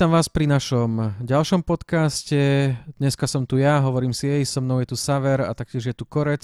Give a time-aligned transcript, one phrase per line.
[0.00, 2.72] vítam vás pri našom ďalšom podcaste.
[2.96, 5.92] Dneska som tu ja, hovorím si jej, so mnou je tu Saver a taktiež je
[5.92, 6.40] tu Korec.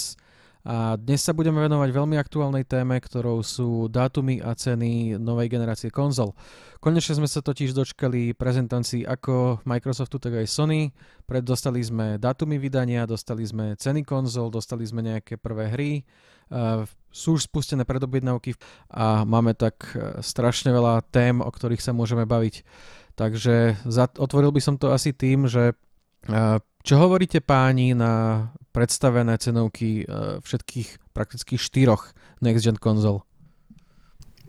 [0.61, 5.89] A dnes sa budeme venovať veľmi aktuálnej téme, ktorou sú dátumy a ceny novej generácie
[5.89, 6.37] konzol.
[6.85, 10.93] Konečne sme sa totiž dočkali prezentácií ako Microsoftu, tak aj Sony.
[11.25, 16.05] Pred dostali sme dátumy vydania, dostali sme ceny konzol, dostali sme nejaké prvé hry,
[17.09, 18.55] sú už spustené predobjednávky
[18.93, 22.63] a máme tak e, strašne veľa tém, o ktorých sa môžeme baviť.
[23.17, 23.81] Takže
[24.21, 30.37] otvoril by som to asi tým, že e, čo hovoríte páni na predstavené cenovky uh,
[30.45, 32.13] všetkých prakticky štyroch
[32.45, 33.25] next gen konzol?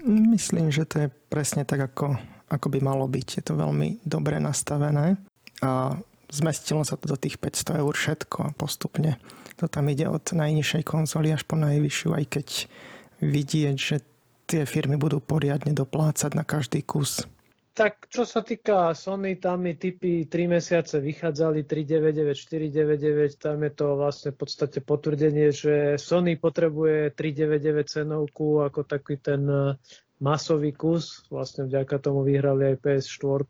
[0.05, 2.19] Myslím, že to je presne tak, ako,
[2.51, 3.27] ako by malo byť.
[3.39, 5.15] Je to veľmi dobre nastavené
[5.63, 5.95] a
[6.29, 9.15] zmestilo sa to do tých 500 eur všetko postupne.
[9.57, 12.47] To tam ide od najnižšej konzoly až po najvyššiu, aj keď
[13.23, 14.05] vidieť, že
[14.45, 17.25] tie firmy budú poriadne doplácať na každý kus.
[17.77, 23.71] Tak čo sa týka Sony, tam mi typy 3 mesiace vychádzali 399, 499, tam je
[23.77, 29.77] to vlastne v podstate potvrdenie, že Sony potrebuje 399 cenovku ako taký ten e,
[30.17, 33.45] masový kus, vlastne vďaka tomu vyhrali aj PS4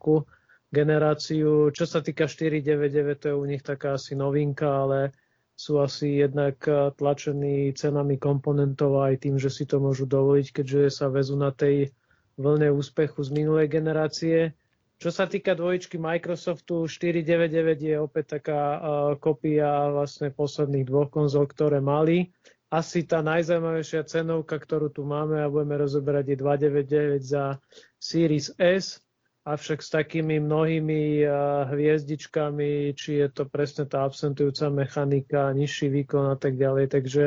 [0.75, 1.71] generáciu.
[1.71, 5.15] Čo sa týka 499, to je u nich taká asi novinka, ale
[5.55, 10.99] sú asi jednak e, tlačení cenami komponentov aj tým, že si to môžu dovoliť, keďže
[10.99, 11.95] sa vezú na tej
[12.37, 14.53] vlne úspechu z minulej generácie.
[14.97, 18.79] Čo sa týka dvojičky Microsoftu, 499 je opäť taká uh,
[19.21, 22.33] kopia vlastne posledných dvoch konzol, ktoré mali.
[22.73, 27.43] Asi tá najzaujímavejšia cenovka, ktorú tu máme a budeme rozoberať je 299 za
[28.01, 28.99] Series S,
[29.47, 31.31] avšak s takými mnohými uh,
[31.71, 36.85] hviezdičkami, či je to presne tá absentujúca mechanika, nižší výkon a tak ďalej.
[36.91, 37.25] Takže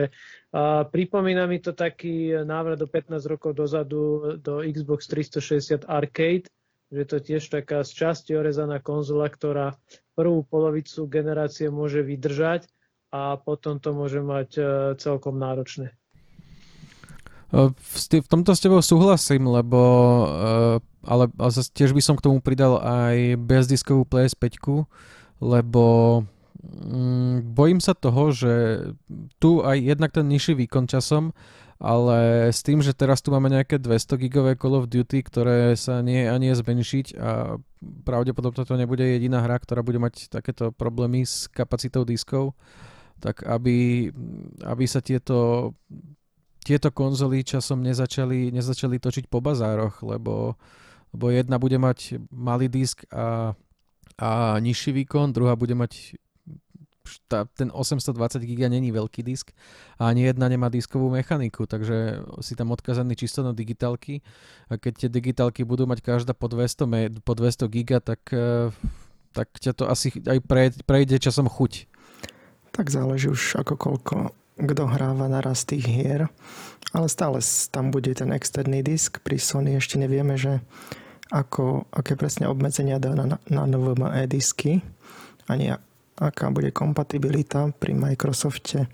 [0.51, 6.51] a pripomína mi to taký návrat do 15 rokov dozadu do Xbox 360 Arcade,
[6.91, 9.79] že to tiež taká z časti orezaná konzola, ktorá
[10.19, 12.67] prvú polovicu generácie môže vydržať
[13.15, 14.51] a potom to môže mať
[14.99, 16.00] celkom náročné.
[17.51, 20.27] V tomto s tebou súhlasím, lebo e,
[21.03, 24.87] ale, ale tiež by som k tomu pridal aj bezdiskovú PS5,
[25.43, 25.85] lebo
[26.61, 28.53] Mm, bojím sa toho, že
[29.41, 31.33] tu aj jednak ten nižší výkon časom,
[31.81, 36.05] ale s tým, že teraz tu máme nejaké 200 gigové Call of Duty, ktoré sa
[36.05, 37.57] nie ani je zmenšiť a
[38.05, 42.53] pravdepodobne to nebude jediná hra, ktorá bude mať takéto problémy s kapacitou diskov,
[43.25, 44.13] tak aby,
[44.61, 45.73] aby sa tieto,
[46.61, 50.61] tieto konzoly časom nezačali, nezačali točiť po bazároch, lebo,
[51.17, 53.57] lebo jedna bude mať malý disk a,
[54.21, 56.21] a nižší výkon, druhá bude mať
[57.27, 59.51] tá, ten 820 GB není veľký disk
[59.99, 64.23] a ani jedna nemá diskovú mechaniku, takže si tam odkazaný čisto na digitálky
[64.71, 68.71] a keď tie digitálky budú mať každá po 200, po 200 GB, tak, e,
[69.35, 70.39] tak ťa to asi aj
[70.87, 71.91] prejde časom chuť.
[72.71, 74.15] Tak záleží už ako koľko
[74.65, 76.29] kto hráva naraz tých hier,
[76.93, 77.41] ale stále
[77.71, 79.23] tam bude ten externý disk.
[79.25, 80.61] Pri Sony ešte nevieme, že
[81.31, 84.83] ako, aké presne obmedzenia dá na, na NVMe disky,
[85.47, 85.73] ani
[86.19, 88.91] aká bude kompatibilita pri Microsofte.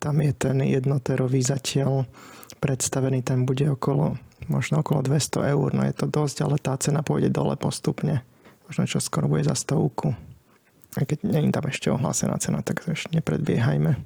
[0.00, 2.08] Tam je ten jednoterový zatiaľ
[2.58, 4.18] predstavený, ten bude okolo,
[4.50, 8.26] možno okolo 200 eur, no je to dosť, ale tá cena pôjde dole postupne.
[8.66, 10.12] Možno čo skoro bude za stovku.
[10.96, 14.00] Aj keď nie je tam ešte ohlásená cena, tak ešte nepredbiehajme.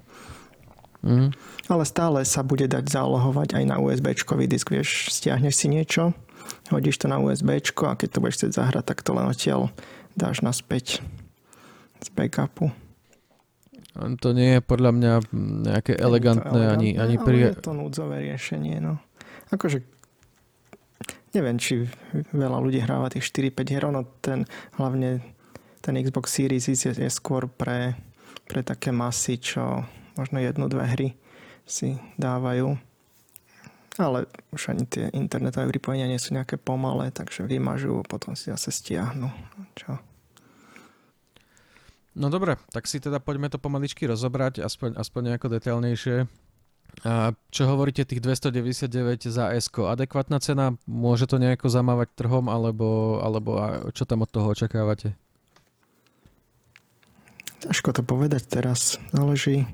[1.03, 1.35] Mm.
[1.67, 4.15] Ale stále sa bude dať zálohovať aj na USB
[4.47, 4.71] disk.
[4.71, 6.15] Vieš, stiahneš si niečo,
[6.71, 9.75] hodíš to na USB a keď to budeš chcieť zahrať, tak to len odtiaľ
[10.15, 11.03] dáš naspäť
[12.03, 12.71] z backupu.
[13.93, 15.13] To nie je podľa mňa
[15.69, 17.53] nejaké elegantné, elegantné ani, ani pri...
[17.53, 18.97] je to núdzové riešenie, no.
[19.53, 19.85] Akože
[21.37, 21.85] neviem, či
[22.33, 24.49] veľa ľudí hráva tých 4-5 hier, no ten
[24.81, 25.21] hlavne
[25.83, 27.99] ten Xbox Series je, je skôr pre,
[28.49, 29.85] pre také masy, čo
[30.17, 31.09] možno jednu, dve hry
[31.65, 32.77] si dávajú.
[34.01, 34.25] Ale
[34.57, 38.73] už ani tie internetové pripojenia nie sú nejaké pomalé, takže vymažú a potom si zase
[38.73, 39.29] stiahnu.
[39.77, 40.01] Čo?
[42.17, 46.29] No dobre, tak si teda poďme to pomaličky rozobrať, aspoň, aspoň nejako detailnejšie.
[47.09, 49.73] A čo hovoríte tých 299 za S?
[49.73, 50.77] Adekvátna cena?
[50.85, 53.57] Môže to nejako zamávať trhom, alebo, alebo
[53.97, 55.17] čo tam od toho očakávate?
[57.65, 59.01] Ťažko to povedať teraz.
[59.09, 59.65] Záleží,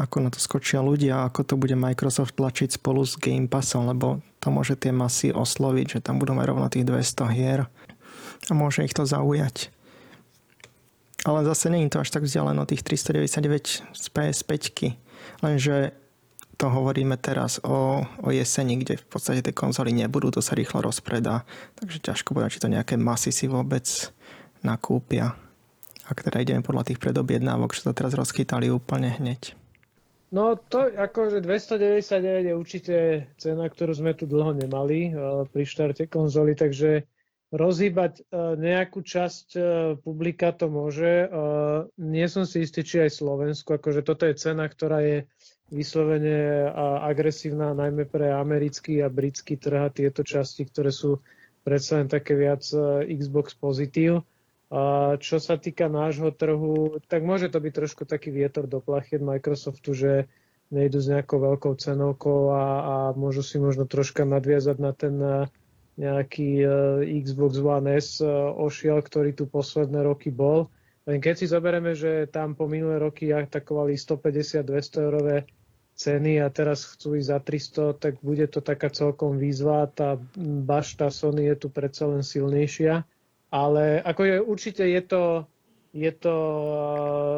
[0.00, 4.24] ako na to skočia ľudia, ako to bude Microsoft tlačiť spolu s Game Passom, lebo
[4.40, 7.68] to môže tie masy osloviť, že tam budú mať rovno tých 200 hier
[8.48, 9.70] a môže ich to zaujať.
[11.22, 14.54] Ale zase je to až tak vzdialeno tých 399 z PS5.
[15.46, 15.94] Lenže
[16.58, 20.82] to hovoríme teraz o, o jeseni, kde v podstate tie konzoly nebudú, to sa rýchlo
[20.82, 21.46] rozpredá.
[21.78, 23.86] Takže ťažko povedať, či to nejaké masy si vôbec
[24.66, 25.38] nakúpia.
[26.10, 29.54] Ak teda ideme podľa tých predobjednávok, že to teraz rozchytali úplne hneď.
[30.32, 32.96] No to akože 299 je určite
[33.36, 37.04] cena, ktorú sme tu dlho nemali uh, pri štarte konzoly, takže
[37.52, 39.64] rozhýbať uh, nejakú časť uh,
[40.00, 41.28] publika to môže.
[42.00, 45.28] Nie som si istý, či aj Slovensku, akože toto je cena, ktorá je
[45.68, 46.68] vyslovene
[47.04, 51.24] agresívna najmä pre americký a britský trh a tieto časti, ktoré sú
[51.64, 52.60] predsa len také viac
[53.08, 54.20] Xbox pozitív.
[55.20, 59.92] Čo sa týka nášho trhu, tak môže to byť trošku taký vietor do plachiet Microsoftu,
[59.92, 60.12] že
[60.72, 65.44] nejdu s nejakou veľkou cenovkou a, a môžu si možno troška nadviazať na ten e,
[66.00, 70.72] nejaký uh, Xbox One S uh, ošiel, ktorý tu posledné roky bol.
[71.04, 75.44] Len keď si zoberieme, že tam po minulé roky atakovali 150-200 eurové
[75.92, 79.84] ceny a teraz chcú ísť za 300, tak bude to taká celkom výzva.
[79.92, 80.16] Tá
[80.64, 83.04] bašta Sony je tu predsa len silnejšia.
[83.52, 85.44] Ale ako je, určite je to,
[85.92, 86.36] je to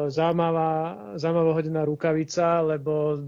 [0.07, 0.71] zaujímavá,
[1.19, 3.19] zaujímavá hodená rukavica, lebo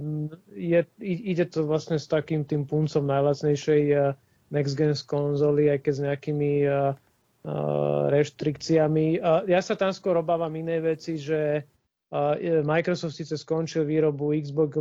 [0.55, 4.15] je, ide to vlastne s takým tým puncom najlacnejšej
[4.55, 6.51] next gen konzoly, aj keď s nejakými
[8.07, 9.19] reštrikciami.
[9.51, 11.67] Ja sa tam skôr obávam inej veci, že
[12.63, 14.79] Microsoft síce skončil výrobu Xbox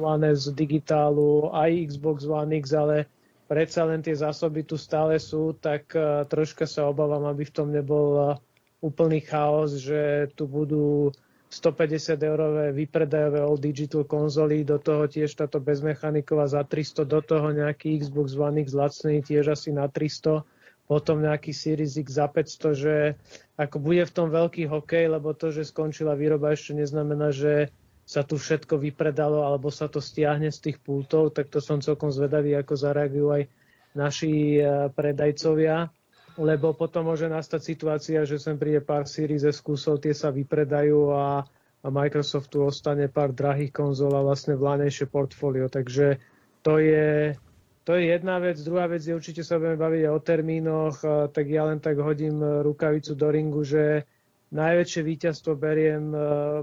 [0.00, 3.04] One z digitálu, aj Xbox One X, ale
[3.46, 7.68] predsa len tie zásoby tu stále sú, tak uh, troška sa obávam, aby v tom
[7.70, 8.28] nebol uh,
[8.84, 11.12] úplný chaos, že tu budú
[11.54, 17.54] 150 eurové vypredajové all digital konzoly, do toho tiež táto bezmechaniková za 300, do toho
[17.54, 20.42] nejaký Xbox One X lacný tiež asi na 300
[20.84, 22.94] potom nejaký Series X za 500, že
[23.56, 27.72] ako bude v tom veľký hokej, lebo to, že skončila výroba ešte neznamená, že
[28.04, 32.12] sa tu všetko vypredalo alebo sa to stiahne z tých pultov, tak to som celkom
[32.12, 33.42] zvedavý, ako zareagujú aj
[33.96, 35.88] naši e, predajcovia,
[36.36, 41.14] lebo potom môže nastať situácia, že sem príde pár Series S kusov, tie sa vypredajú
[41.16, 41.46] a,
[41.80, 45.70] a Microsoftu ostane pár drahých konzol a vlastne vlánejšie portfólio.
[45.70, 46.20] Takže
[46.60, 47.38] to je,
[47.86, 48.58] to je jedna vec.
[48.60, 50.96] Druhá vec je, určite sa budeme baviť o termínoch,
[51.32, 54.04] tak ja len tak hodím e, rukavicu do ringu, že
[54.54, 56.18] najväčšie víťazstvo beriem e,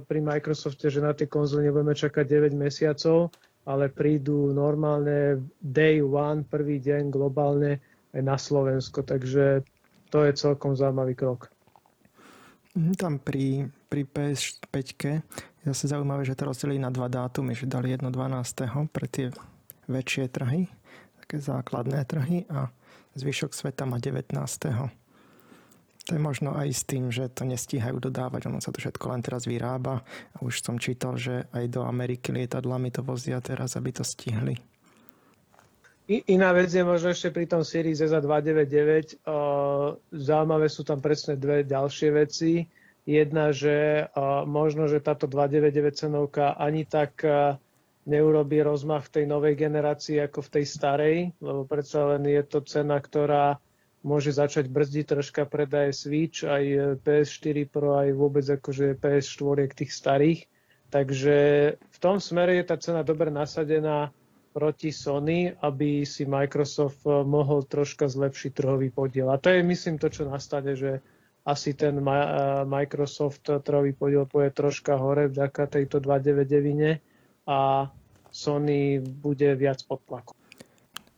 [0.08, 3.36] pri Microsofte, že na tie konzole nebudeme čakať 9 mesiacov,
[3.68, 7.84] ale prídu normálne day one, prvý deň globálne
[8.16, 9.04] aj na Slovensko.
[9.04, 9.62] Takže
[10.08, 11.52] to je celkom zaujímavý krok.
[12.74, 14.80] Mhm, tam pri, pri PS5
[15.62, 18.88] je zase zaujímavé, že to rozdelili na dva dátumy, že dali jedno 12.
[18.90, 19.28] pre tie
[19.92, 20.72] väčšie trhy
[21.32, 22.68] také základné trhy a
[23.16, 24.36] zvyšok sveta má 19.
[26.10, 29.22] To je možno aj s tým, že to nestíhajú dodávať, ono sa to všetko len
[29.22, 30.02] teraz vyrába
[30.34, 34.58] a už som čítal, že aj do Ameriky lietadlami to vozia teraz, aby to stihli.
[36.12, 39.24] Iná vec je možno ešte pri tom Series za 299.
[40.12, 42.66] Zaujímavé sú tam presne dve ďalšie veci.
[43.08, 44.10] Jedna, že
[44.50, 47.24] možno, že táto 299 cenovka ani tak
[48.10, 52.66] neurobí rozmach v tej novej generácii ako v tej starej, lebo predsa len je to
[52.66, 53.62] cena, ktorá
[54.02, 60.42] môže začať brzdiť troška predaje Switch, aj PS4 Pro, aj vôbec akože PS4 tých starých.
[60.92, 61.38] Takže
[61.80, 64.12] v tom smere je tá cena dobre nasadená
[64.52, 69.32] proti Sony, aby si Microsoft mohol troška zlepšiť trhový podiel.
[69.32, 71.00] A to je, myslím, to, čo nastane, že
[71.48, 72.04] asi ten
[72.68, 77.00] Microsoft trhový podiel pôjde troška hore vďaka tejto 299
[77.48, 77.90] a
[78.32, 80.41] Sony bude viac pod tlakom.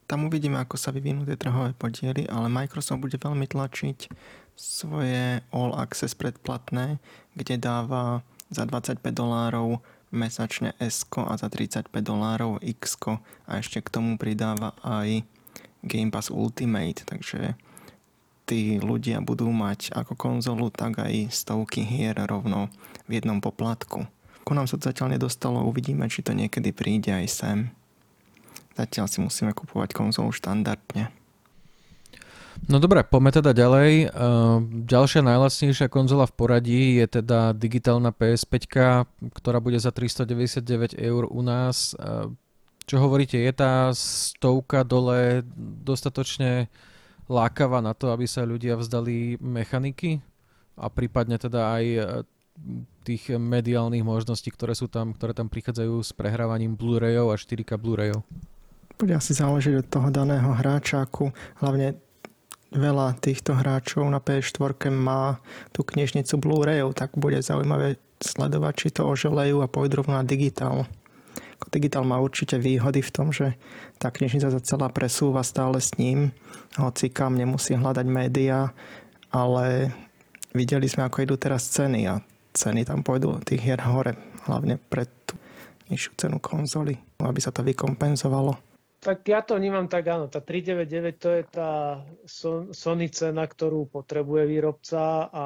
[0.03, 4.11] Tam uvidíme, ako sa vyvinú tie trhové podiely, ale Microsoft bude veľmi tlačiť
[4.53, 7.01] svoje All Access predplatné,
[7.33, 8.21] kde dáva
[8.53, 9.81] za 25 dolárov
[10.13, 13.01] mesačne S a za 35 dolárov X
[13.49, 15.25] a ešte k tomu pridáva aj
[15.81, 17.57] Game Pass Ultimate, takže
[18.45, 22.69] tí ľudia budú mať ako konzolu, tak aj stovky hier rovno
[23.09, 24.05] v jednom poplatku.
[24.43, 27.59] Ku nám sa zatiaľ nedostalo, uvidíme, či to niekedy príde aj sem.
[28.73, 31.13] Zatiaľ si musíme kupovať konzolu štandardne.
[32.69, 34.13] No dobre, poďme teda ďalej.
[34.13, 38.53] Uh, ďalšia najlacnejšia konzola v poradí je teda digitálna PS5,
[39.35, 41.91] ktorá bude za 399 eur u nás.
[41.99, 42.31] Uh,
[42.87, 45.43] čo hovoríte, je tá stovka dole
[45.83, 46.71] dostatočne
[47.27, 50.23] lákava na to, aby sa ľudia vzdali mechaniky?
[50.79, 51.85] A prípadne teda aj
[53.03, 58.23] tých mediálnych možností, ktoré sú tam, ktoré tam prichádzajú s prehrávaním Blu-rayov a 4K Blu-rayov?
[58.97, 61.33] Bude asi záležiť od toho daného hráčaku.
[61.59, 61.99] Hlavne
[62.73, 65.37] veľa týchto hráčov na PS4 má
[65.69, 70.89] tú knižnicu Blu-rayov, tak bude zaujímavé sledovať, či to oželejú a pôjdu rovno na digitál.
[71.73, 73.57] Digital má určite výhody v tom, že
[73.97, 76.29] tá knižnica sa celá presúva stále s ním,
[76.77, 78.69] hoci kam nemusí hľadať médiá,
[79.33, 79.89] ale
[80.53, 82.21] videli sme, ako idú teraz ceny a
[82.53, 84.13] ceny tam pôjdu tých hier hore,
[84.45, 85.33] hlavne pre tú
[85.89, 88.72] nižšiu cenu konzoly, aby sa to vykompenzovalo.
[89.03, 91.71] Tak ja to vnímam tak, áno, tá 399 to je tá
[92.71, 95.45] Sony cena, ktorú potrebuje výrobca a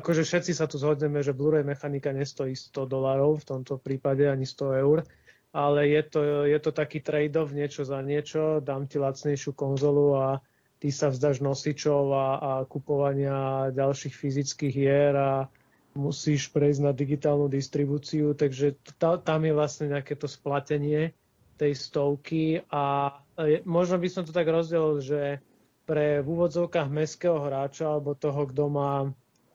[0.00, 4.48] akože všetci sa tu zhodneme, že Blu-ray mechanika nestojí 100 dolarov, v tomto prípade ani
[4.48, 5.04] 100 eur,
[5.52, 10.26] ale je to, je to taký trade-off niečo za niečo, dám ti lacnejšiu konzolu a
[10.80, 15.44] ty sa vzdaš nosičov a, a kupovania ďalších fyzických hier a
[15.92, 21.12] musíš prejsť na digitálnu distribúciu, takže tam je vlastne nejaké to splatenie
[21.56, 23.14] tej stovky a
[23.64, 25.38] možno by som to tak rozdelil, že
[25.82, 29.10] pre v úvodzovkách mestského hráča alebo toho, kto má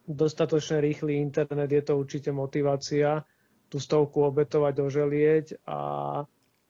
[0.08, 3.24] dostatočne rýchly internet, je to určite motivácia
[3.68, 5.80] tú stovku obetovať, doželieť a,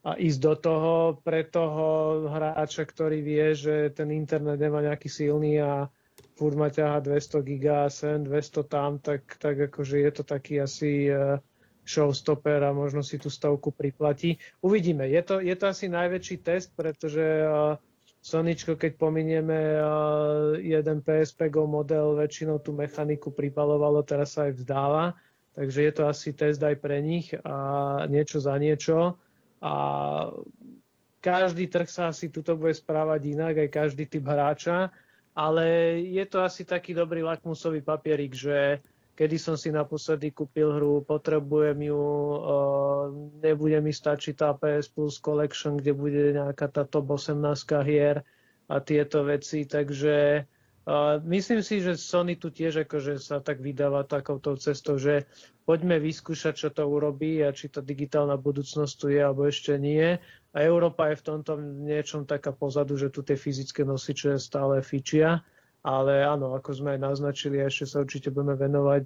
[0.02, 0.94] a ísť do toho.
[1.22, 1.88] Pre toho
[2.26, 5.86] hráča, ktorý vie, že ten internet nemá nejaký silný a
[6.34, 11.14] furt ma ťaha 200 giga sem, 200 tam, tak, tak akože je to taký asi
[11.14, 11.38] uh,
[11.88, 14.36] showstopper a možno si tú stovku priplatí.
[14.60, 15.08] Uvidíme.
[15.08, 17.80] Je to, je to asi najväčší test, pretože uh,
[18.20, 24.60] Soničko, keď pominieme uh, jeden PSP Go model, väčšinou tú mechaniku pripalovalo, teraz sa aj
[24.60, 25.16] vzdáva.
[25.56, 27.56] Takže je to asi test aj pre nich a
[28.06, 29.18] niečo za niečo.
[29.58, 29.74] A
[31.18, 34.94] každý trh sa asi tuto bude správať inak, aj každý typ hráča,
[35.34, 38.86] ale je to asi taký dobrý lakmusový papierik, že
[39.18, 42.02] kedy som si naposledy kúpil hru, potrebujem ju,
[43.42, 47.34] nebude mi stačiť tá PS Plus Collection, kde bude nejaká tá top 18
[47.82, 48.22] hier
[48.70, 50.46] a tieto veci, takže
[51.26, 55.26] myslím si, že Sony tu tiež akože sa tak vydáva takouto cestou, že
[55.66, 60.16] poďme vyskúšať, čo to urobí a či to digitálna budúcnosť tu je alebo ešte nie.
[60.54, 65.42] A Európa je v tomto niečom taká pozadu, že tu tie fyzické nosiče stále fičia
[65.88, 69.06] ale áno, ako sme aj naznačili, ešte sa určite budeme venovať.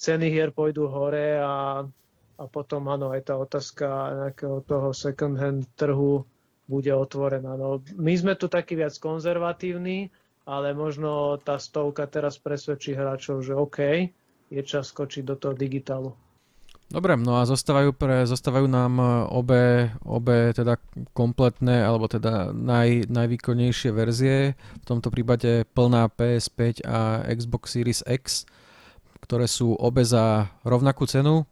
[0.00, 1.84] Ceny hier pôjdu hore a,
[2.40, 3.86] a potom áno, aj tá otázka
[4.24, 6.24] nejakého toho second hand trhu
[6.64, 7.60] bude otvorená.
[7.60, 10.08] No, my sme tu takí viac konzervatívni,
[10.48, 14.08] ale možno tá stovka teraz presvedčí hráčov, že OK,
[14.48, 16.16] je čas skočiť do toho digitálu.
[16.94, 20.78] Dobre, no a zostávajú, pre, zostávajú nám e, obe, obe teda
[21.10, 28.46] kompletné, alebo teda naj, najvýkonnejšie verzie, v tomto prípade plná PS5 a Xbox Series X,
[29.26, 31.42] ktoré sú obe za rovnakú cenu.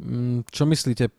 [0.00, 1.12] Mm, čo myslíte,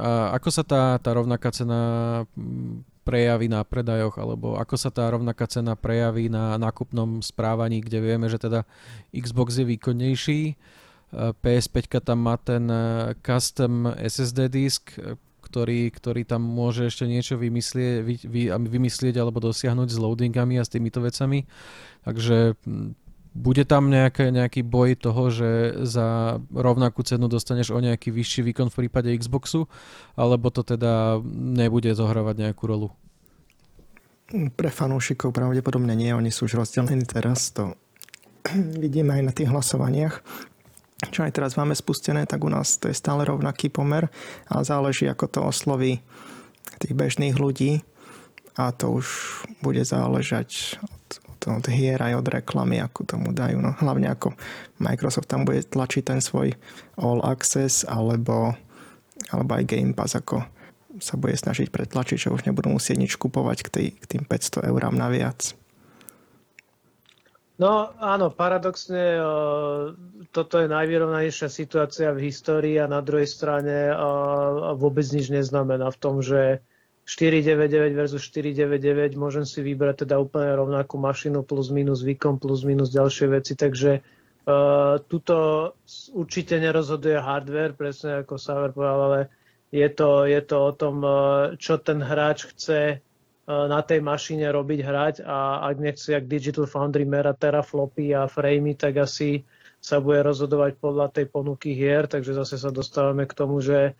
[0.00, 1.80] a ako sa tá, tá rovnaká cena
[2.24, 8.00] mm, prejaví na predajoch, alebo ako sa tá rovnaká cena prejaví na nákupnom správaní, kde
[8.00, 8.64] vieme, že teda
[9.12, 10.40] Xbox je výkonnejší,
[11.12, 14.94] PS5 tam má ten eh, custom SSD disk,
[15.50, 20.64] ktorý, ktorý tam môže ešte niečo vymyslieť, vy, vy, vymyslieť alebo dosiahnuť s loadingami a
[20.64, 21.42] s týmito vecami.
[22.06, 22.54] Takže
[23.34, 25.50] bude tam nejaké, nejaký boj toho, že
[25.86, 29.66] za rovnakú cenu dostaneš o nejaký vyšší výkon v prípade Xboxu,
[30.14, 32.88] alebo to teda nebude zohrávať nejakú rolu?
[34.30, 37.74] Pre fanúšikov pravdepodobne nie, oni sú už rozdelení teraz, to
[38.82, 40.22] vidíme aj na tých hlasovaniach
[41.08, 44.12] čo aj teraz máme spustené, tak u nás to je stále rovnaký pomer
[44.52, 46.04] a záleží, ako to osloví
[46.76, 47.80] tých bežných ľudí
[48.60, 49.06] a to už
[49.64, 51.06] bude záležať od,
[51.48, 53.56] od hier aj od reklamy, ako tomu dajú.
[53.56, 54.36] No, hlavne ako
[54.76, 56.52] Microsoft tam bude tlačiť ten svoj
[57.00, 58.52] All Access alebo,
[59.32, 60.44] alebo aj Game Pass, ako
[61.00, 64.68] sa bude snažiť pretlačiť, že už nebudú musieť nič kupovať k, tej, k tým 500
[64.68, 65.56] eurám naviac.
[67.60, 69.20] No áno, paradoxne
[70.32, 73.92] toto je najvyrovnanejšia situácia v histórii a na druhej strane
[74.80, 76.64] vôbec nič neznamená v tom, že
[77.04, 82.88] 499 versus 499 môžem si vybrať teda úplne rovnakú mašinu plus minus výkon plus minus
[82.96, 84.00] ďalšie veci, takže
[85.10, 85.36] tuto
[86.16, 89.20] určite nerozhoduje hardware, presne ako Saver povedal, ale
[89.68, 90.96] je to, je to o tom,
[91.60, 93.04] čo ten hráč chce
[93.48, 98.76] na tej mašine robiť, hrať a ak nechce jak Digital Foundry merať teraflopy a framey,
[98.76, 99.42] tak asi
[99.80, 103.92] sa bude rozhodovať podľa tej ponuky hier, takže zase sa dostávame k tomu, že e,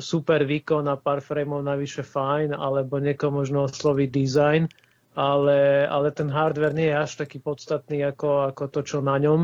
[0.00, 4.64] super výkon a pár frameov navyše fajn, alebo niekoho možno osloví design,
[5.12, 9.40] ale, ale ten hardware nie je až taký podstatný ako, ako to, čo na ňom.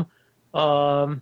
[0.55, 1.21] Um,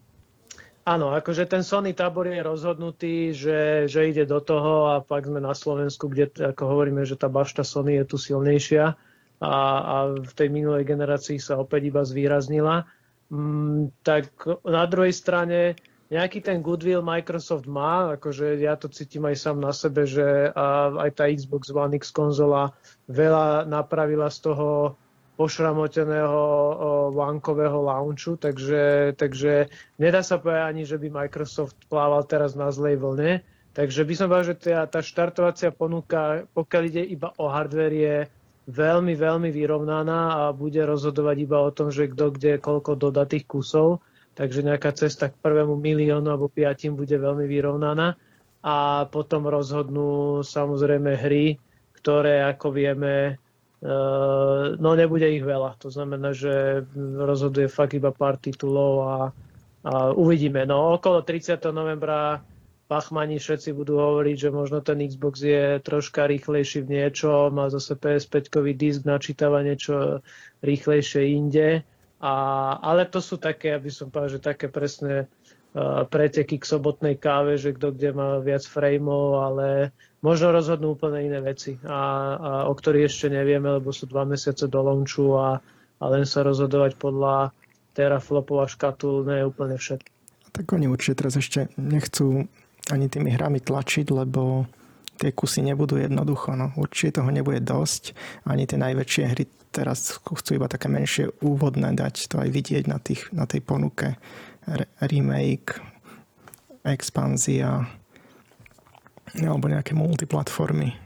[0.83, 5.39] Áno, akože ten Sony tábor je rozhodnutý, že, že ide do toho a pak sme
[5.39, 8.91] na Slovensku, kde ako hovoríme, že tá bašta Sony je tu silnejšia
[9.39, 12.83] a, a v tej minulej generácii sa opäť iba zvýraznila.
[13.31, 14.35] Mm, tak
[14.67, 15.79] na druhej strane
[16.11, 20.51] nejaký ten goodwill Microsoft má, akože ja to cítim aj sám na sebe, že
[20.99, 22.75] aj tá Xbox One X konzola
[23.07, 24.99] veľa napravila z toho
[25.33, 26.41] pošramoteného
[27.09, 33.01] vankového launchu, takže, takže nedá sa povedať ani, že by Microsoft plával teraz na zlej
[33.01, 33.41] vlne.
[33.73, 38.15] Takže by som povedal, že tá, tá štartovacia ponuka, pokiaľ ide iba o hardware, je
[38.69, 43.49] veľmi, veľmi vyrovnaná a bude rozhodovať iba o tom, že kto kde koľko dodá tých
[43.49, 44.05] kusov.
[44.33, 48.17] Takže nejaká cesta k prvému miliónu alebo piatim bude veľmi vyrovnaná.
[48.63, 51.57] A potom rozhodnú samozrejme hry,
[51.99, 53.42] ktoré, ako vieme,
[54.79, 55.75] no nebude ich veľa.
[55.83, 59.15] To znamená, že rozhoduje fakt iba pár titulov a,
[59.83, 60.63] a uvidíme.
[60.63, 61.59] No okolo 30.
[61.75, 62.39] novembra
[62.87, 67.95] pachmani všetci budú hovoriť, že možno ten Xbox je troška rýchlejší v niečo, má zase
[67.97, 70.21] PS5-kový disk, načítava niečo
[70.61, 71.81] rýchlejšie inde.
[72.23, 72.33] A,
[72.79, 77.59] ale to sú také, aby som povedal, že také presné uh, preteky k sobotnej káve,
[77.59, 79.91] že kto kde má viac frameov, ale
[80.23, 81.99] možno rozhodnú úplne iné veci, a,
[82.39, 85.59] a o ktorých ešte nevieme, lebo sú dva mesiace do launchu a,
[85.99, 87.51] a len sa rozhodovať podľa
[87.93, 90.09] teraflopov a škatul nie je úplne všetko.
[90.53, 92.47] Tak oni určite teraz ešte nechcú
[92.89, 94.65] ani tými hrami tlačiť, lebo
[95.17, 96.57] tie kusy nebudú jednoducho.
[96.57, 96.73] No.
[96.77, 98.13] Určite toho nebude dosť.
[98.45, 102.29] Ani tie najväčšie hry teraz chcú iba také menšie úvodné dať.
[102.33, 104.17] To aj vidieť na, tých, na tej ponuke.
[105.01, 105.81] remake,
[106.85, 107.87] expanzia,
[109.41, 111.03] alebo nejaké multiplatformy.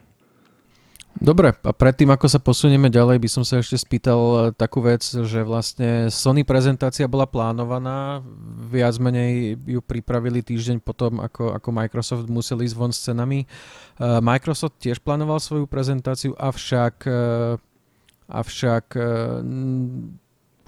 [1.18, 5.02] Dobre, a predtým ako sa posunieme ďalej, by som sa ešte spýtal e, takú vec,
[5.02, 8.22] že vlastne Sony prezentácia bola plánovaná,
[8.70, 13.42] viac menej ju pripravili týždeň potom, ako, ako Microsoft musel ísť von s cenami.
[13.42, 13.48] E,
[14.22, 17.22] Microsoft tiež plánoval svoju prezentáciu, avšak, e,
[18.30, 18.86] avšak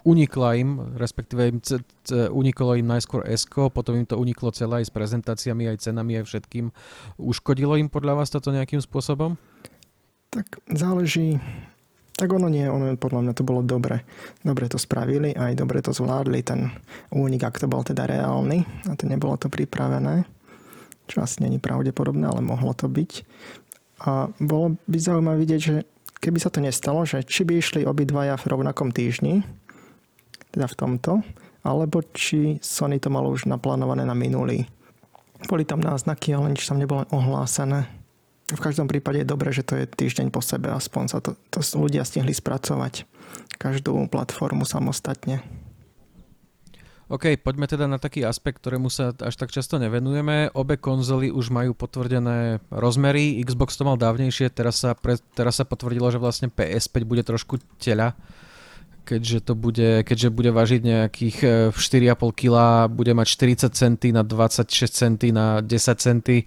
[0.03, 4.83] unikla im, respektíve im c- c- uniklo im najskôr ESCO, potom im to uniklo celé
[4.83, 6.71] aj s prezentáciami, aj cenami, aj všetkým.
[7.19, 9.35] Uškodilo im podľa vás toto nejakým spôsobom?
[10.29, 11.41] Tak záleží,
[12.19, 14.03] tak ono nie, ono podľa mňa to bolo dobre.
[14.43, 16.69] Dobre to spravili, aj dobre to zvládli, ten
[17.15, 20.27] únik, ak to bol teda reálny, a to nebolo to pripravené,
[21.07, 23.11] čo asi není pravdepodobné, ale mohlo to byť.
[24.05, 25.75] A bolo by zaujímavé vidieť, že
[26.19, 29.47] keby sa to nestalo, že či by išli obidvaja v rovnakom týždni,
[30.51, 31.11] teda v tomto,
[31.63, 34.65] alebo či Sony to malo už naplánované na minulý.
[35.47, 37.87] Boli tam náznaky, ale nič tam nebolo ohlásené.
[38.49, 41.61] V každom prípade je dobré, že to je týždeň po sebe, aspoň sa to, to
[41.77, 43.05] ľudia stihli spracovať.
[43.61, 45.45] Každú platformu samostatne.
[47.09, 50.53] OK, poďme teda na taký aspekt, ktorému sa až tak často nevenujeme.
[50.53, 55.65] Obe konzoly už majú potvrdené rozmery, Xbox to mal dávnejšie, teraz sa, pre, teraz sa
[55.65, 58.13] potvrdilo, že vlastne PS5 bude trošku teľa
[59.09, 61.37] keďže to bude, keďže bude vážiť nejakých
[61.73, 62.55] 4,5 e, kg,
[62.93, 63.27] bude mať
[63.65, 66.37] 40 centy na 26 centy na 10 centy.
[66.41, 66.45] E,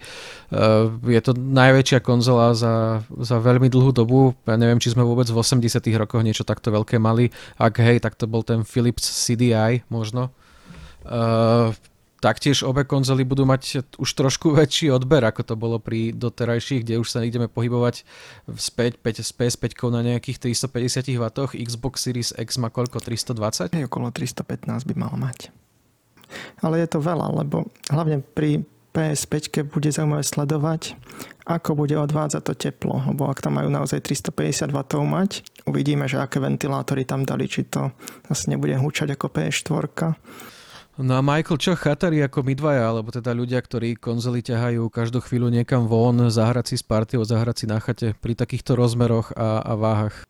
[1.11, 4.38] je to najväčšia konzola za, za veľmi dlhú dobu.
[4.46, 7.35] Ja neviem, či sme vôbec v 80 rokoch niečo takto veľké mali.
[7.59, 10.31] Ak hej, tak to bol ten Philips CDI možno.
[12.23, 17.03] Taktiež obe konzoly budú mať už trošku väčší odber, ako to bolo pri doterajších, kde
[17.03, 18.07] už sa ideme pohybovať
[18.55, 21.25] späť 5, s PS5 na nejakých 350 W.
[21.67, 23.03] Xbox Series X má koľko?
[23.03, 23.75] 320?
[23.75, 25.51] Aj okolo 315 by mal mať.
[26.63, 28.63] Ale je to veľa, lebo hlavne pri
[28.95, 30.95] PS5 bude zaujímavé sledovať,
[31.49, 36.21] ako bude odvádzať to teplo, lebo ak tam majú naozaj 350 W mať, uvidíme, že
[36.21, 37.91] aké ventilátory tam dali, či to
[38.29, 39.85] zase nebude húčať ako PS4
[41.03, 45.19] No a Michael, čo chatari ako my dvaja, alebo teda ľudia, ktorí konzoly ťahajú každú
[45.19, 49.67] chvíľu niekam von, zahrať si s partiou, zahrať si na chate pri takýchto rozmeroch a,
[49.67, 50.23] a váhach?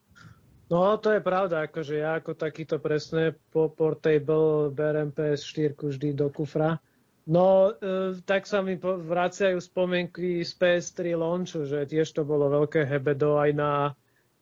[0.72, 6.32] No to je pravda, akože ja ako takýto presne po portable berem PS4 vždy do
[6.32, 6.80] kufra.
[7.28, 12.88] No, e, tak sa mi vraciajú spomienky z PS3 launchu, že tiež to bolo veľké
[12.88, 13.70] hebedo aj na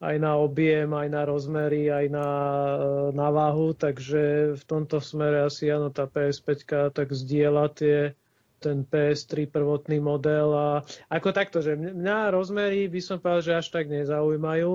[0.01, 2.29] aj na objem, aj na rozmery, aj na,
[2.75, 6.49] e, na váhu, takže v tomto smere asi áno, tá PS5
[6.89, 8.17] tak zdieľa tie,
[8.61, 10.69] ten PS3 prvotný model a
[11.09, 14.73] ako takto, že mňa rozmery by som povedal, že až tak nezaujímajú,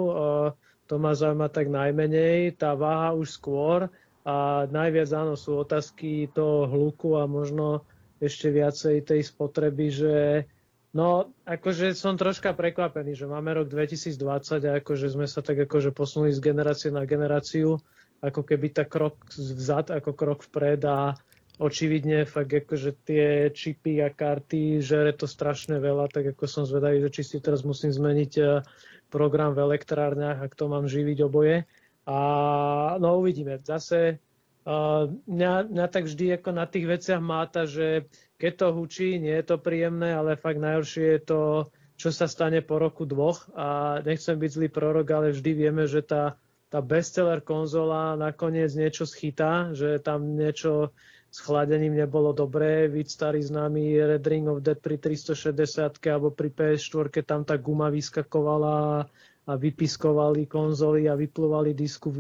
[0.87, 3.91] to ma zaujíma tak najmenej, tá váha už skôr
[4.27, 7.87] a najviac áno sú otázky toho hluku a možno
[8.19, 10.15] ešte viacej tej spotreby, že
[10.97, 14.17] No, akože som troška prekvapený, že máme rok 2020
[14.65, 17.77] a akože sme sa tak akože posunuli z generácie na generáciu,
[18.25, 21.13] ako keby tak krok vzad, ako krok vpred a
[21.61, 27.05] očividne fakt akože tie čipy a karty žere to strašne veľa, tak ako som zvedavý,
[27.05, 28.65] že či si teraz musím zmeniť eh,
[29.13, 31.69] program v elektrárniach, ak to mám živiť oboje.
[32.09, 32.19] A
[32.97, 33.61] no uvidíme.
[33.61, 34.17] Zase
[35.31, 39.47] mňa, mňa tak vždy ako na tých veciach máta, že keď to hučí, nie je
[39.47, 41.41] to príjemné, ale fakt najhoršie je to,
[41.95, 43.47] čo sa stane po roku dvoch.
[43.55, 46.35] A nechcem byť zlý prorok, ale vždy vieme, že tá,
[46.67, 50.91] tá bestseller konzola nakoniec niečo schytá, že tam niečo
[51.31, 52.91] s chladením nebolo dobré.
[52.91, 57.93] Víc starý známy Red Ring of Dead pri 360 alebo pri PS4 tam tá guma
[57.93, 59.07] vyskakovala
[59.47, 61.71] a vypiskovali konzoly a vyplúvali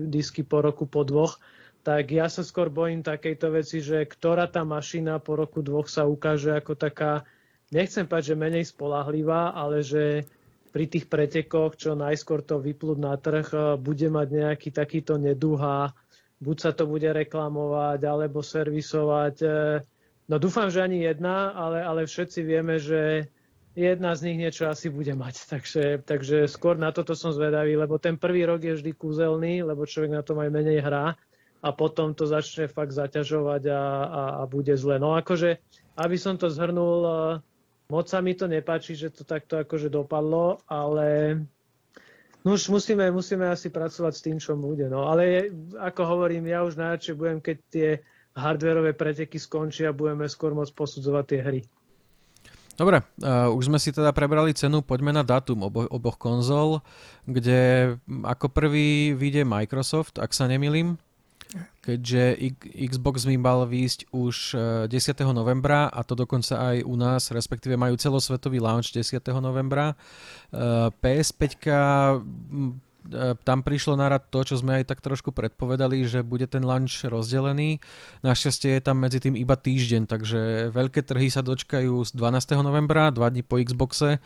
[0.06, 1.42] disky po roku po dvoch
[1.86, 6.02] tak ja sa skôr bojím takejto veci, že ktorá tá mašina po roku dvoch sa
[6.02, 7.22] ukáže ako taká,
[7.70, 10.26] nechcem povedať, že menej spolahlivá, ale že
[10.74, 15.94] pri tých pretekoch, čo najskôr to vyplúť na trh, eh, bude mať nejaký takýto neduha,
[16.42, 19.36] buď sa to bude reklamovať, alebo servisovať.
[19.46, 19.78] Eh,
[20.26, 23.30] no dúfam, že ani jedna, ale, ale všetci vieme, že
[23.78, 25.38] jedna z nich niečo asi bude mať.
[25.54, 29.86] Takže, takže skôr na toto som zvedavý, lebo ten prvý rok je vždy kúzelný, lebo
[29.86, 31.14] človek na tom aj menej hrá
[31.62, 35.00] a potom to začne fakt zaťažovať a, a, a bude zle.
[35.00, 35.58] No akože,
[35.96, 37.12] aby som to zhrnul, e,
[37.88, 41.40] moc sa mi to nepáči, že to takto akože dopadlo, ale
[42.44, 44.86] no už musíme, musíme asi pracovať s tým, čo bude.
[44.86, 47.88] No ale ako hovorím, ja už najradšej budem, keď tie
[48.36, 51.60] hardwareové preteky skončia, budeme skôr môcť posudzovať tie hry.
[52.76, 56.84] Dobre, uh, už sme si teda prebrali cenu, poďme na dátum obo, oboch konzol,
[57.24, 61.00] kde ako prvý vyjde Microsoft, ak sa nemilím
[61.86, 62.38] keďže
[62.74, 64.36] Xbox by mal výjsť už
[64.90, 64.90] 10.
[64.90, 69.22] E, novembra a to dokonca aj u nás, respektíve majú celosvetový launch 10.
[69.38, 69.94] novembra.
[69.94, 69.94] E,
[70.90, 71.70] PS5 e,
[73.42, 77.06] tam prišlo na rad to, čo sme aj tak trošku predpovedali, že bude ten launch
[77.06, 77.78] rozdelený.
[78.26, 80.40] Našťastie je tam medzi tým iba týždeň, takže
[80.74, 82.60] veľké trhy sa dočkajú z 12.
[82.60, 84.18] novembra, dva dní po Xboxe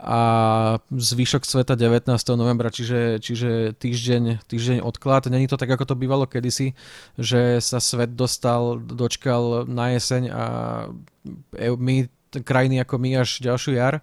[0.00, 0.20] a
[0.88, 2.08] zvyšok sveta 19.
[2.32, 5.28] novembra, čiže, čiže týždeň, týždeň odklad.
[5.28, 6.72] Není to tak, ako to bývalo kedysi,
[7.20, 10.44] že sa svet dostal, dočkal na jeseň a
[11.76, 14.00] my, krajiny ako my až ďalšiu jar.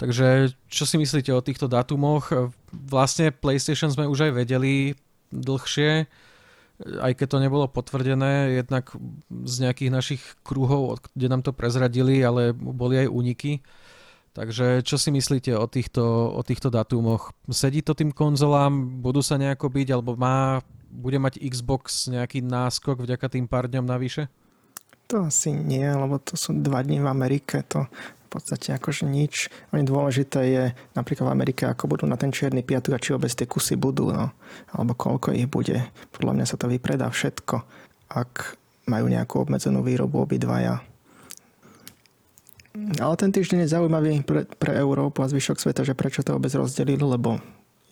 [0.00, 2.32] Takže čo si myslíte o týchto datumoch?
[2.72, 4.96] Vlastne PlayStation sme už aj vedeli
[5.28, 6.08] dlhšie,
[6.80, 8.88] aj keď to nebolo potvrdené, jednak
[9.28, 13.60] z nejakých našich kruhov, kde nám to prezradili, ale boli aj úniky.
[14.32, 17.36] Takže čo si myslíte o týchto, o týchto datumoch?
[17.52, 19.02] Sedí to tým konzolám?
[19.04, 19.88] Budú sa nejako byť?
[19.92, 24.32] Alebo má, bude mať Xbox nejaký náskok vďaka tým pár dňom navyše?
[25.10, 27.66] To asi nie, lebo to sú dva dní v Amerike.
[27.74, 27.90] To
[28.30, 29.50] podstate akože nič.
[29.74, 30.64] Oni dôležité je
[30.94, 34.14] napríklad v Amerike, ako budú na ten čierny piatok a či vôbec tie kusy budú,
[34.14, 34.30] no.
[34.70, 35.82] alebo koľko ich bude.
[36.14, 37.66] Podľa mňa sa to vypredá všetko,
[38.14, 40.82] ak majú nejakú obmedzenú výrobu obidvaja
[43.02, 46.54] ale ten týždeň je zaujímavý pre, pre Európu a zvyšok sveta, že prečo to vôbec
[46.54, 47.42] rozdelili, lebo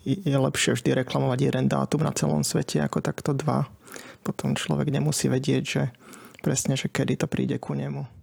[0.06, 3.66] je lepšie vždy reklamovať jeden dátum na celom svete ako takto dva.
[4.22, 5.82] Potom človek nemusí vedieť, že
[6.40, 8.17] presne, že kedy to príde ku nemu.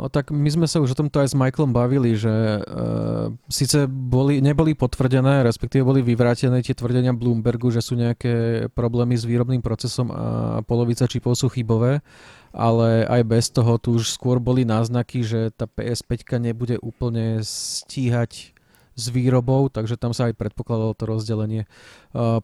[0.00, 3.84] O, tak my sme sa už o tomto aj s Michaelom bavili, že uh, síce
[3.84, 9.60] boli, neboli potvrdené, respektíve boli vyvrátené tie tvrdenia Bloombergu, že sú nejaké problémy s výrobným
[9.60, 10.24] procesom a
[10.64, 12.00] polovica čipov sú chybové,
[12.56, 18.56] ale aj bez toho tu už skôr boli náznaky, že tá PS5 nebude úplne stíhať
[18.92, 21.64] s výrobou, takže tam sa aj predpokladalo to rozdelenie.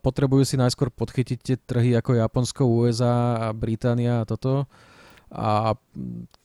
[0.01, 4.65] Potrebujú si najskôr podchytiť tie trhy ako Japonsko, USA a Británia a toto
[5.29, 5.77] a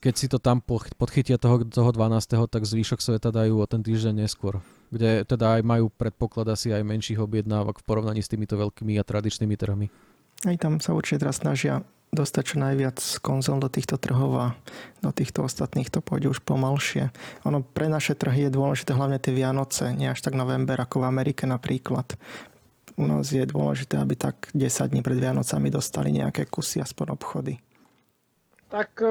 [0.04, 0.60] keď si to tam
[1.00, 4.60] podchytia toho, toho 12., tak zvyšok sveta dajú o ten týždeň neskôr,
[4.91, 9.08] kde teda aj majú predpoklad asi aj menších objednávok v porovnaní s týmito veľkými a
[9.08, 9.88] tradičnými trhmi.
[10.43, 14.48] Aj tam sa určite teraz snažia dostať čo najviac konzol do týchto trhov a
[15.02, 17.10] do týchto ostatných to pôjde už pomalšie.
[17.48, 21.10] Ono pre naše trhy je dôležité hlavne tie Vianoce, nie až tak november ako v
[21.10, 22.13] Amerike napríklad.
[22.93, 27.58] U nás je dôležité, aby tak 10 dní pred Vianocami dostali nejaké kusy aspoň obchody.
[28.73, 29.05] Tak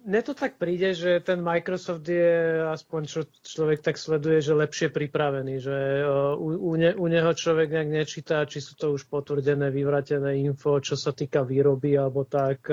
[0.00, 4.88] mne to tak príde, že ten Microsoft je, aspoň čo človek tak sleduje, že lepšie
[4.88, 5.76] pripravený, že
[6.40, 10.80] u, u, ne, u neho človek nejak nečíta, či sú to už potvrdené, vyvratené info,
[10.80, 12.64] čo sa týka výroby alebo tak,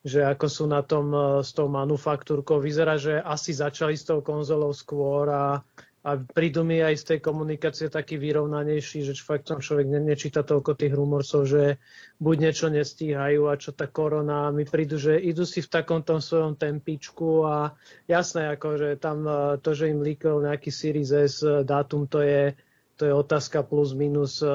[0.00, 1.12] že ako sú na tom
[1.44, 2.56] s tou manufaktúrkou.
[2.56, 5.60] Vyzerá, že asi začali s tou konzolou skôr a
[6.00, 10.40] a prídu mi aj z tej komunikácie taký vyrovnanejší, že fakt tam človek ne, nečíta
[10.40, 11.76] toľko tých rumorsov, že
[12.16, 16.24] buď niečo nestíhajú a čo tá korona, mi prídu, že idú si v takom tom
[16.24, 17.76] svojom tempičku a
[18.08, 22.24] jasné, ako, že tam e, to, že im líkol nejaký Series S e, dátum, to
[22.24, 22.56] je,
[22.96, 24.48] to je otázka plus minus e,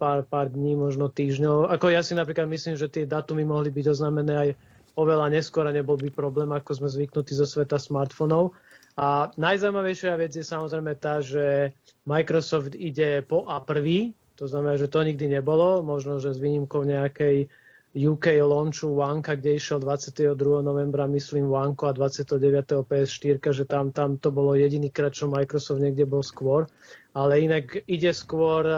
[0.00, 1.76] pár, pár dní, možno týždňov.
[1.76, 4.50] Ako ja si napríklad myslím, že tie dátumy mohli byť oznámené aj
[4.96, 8.56] oveľa neskôr a nebol by problém, ako sme zvyknutí zo sveta smartfónov.
[8.96, 11.76] A najzaujímavejšia vec je samozrejme tá, že
[12.08, 17.48] Microsoft ide po A1, to znamená, že to nikdy nebolo, možno, že s výnimkou nejakej
[17.96, 20.36] UK launchu Wanka, kde išiel 22.
[20.60, 22.84] novembra, myslím, Wanko a 29.
[22.84, 26.68] PS4, že tam, tam to bolo jediný krát, čo Microsoft niekde bol skôr.
[27.16, 28.68] Ale inak ide skôr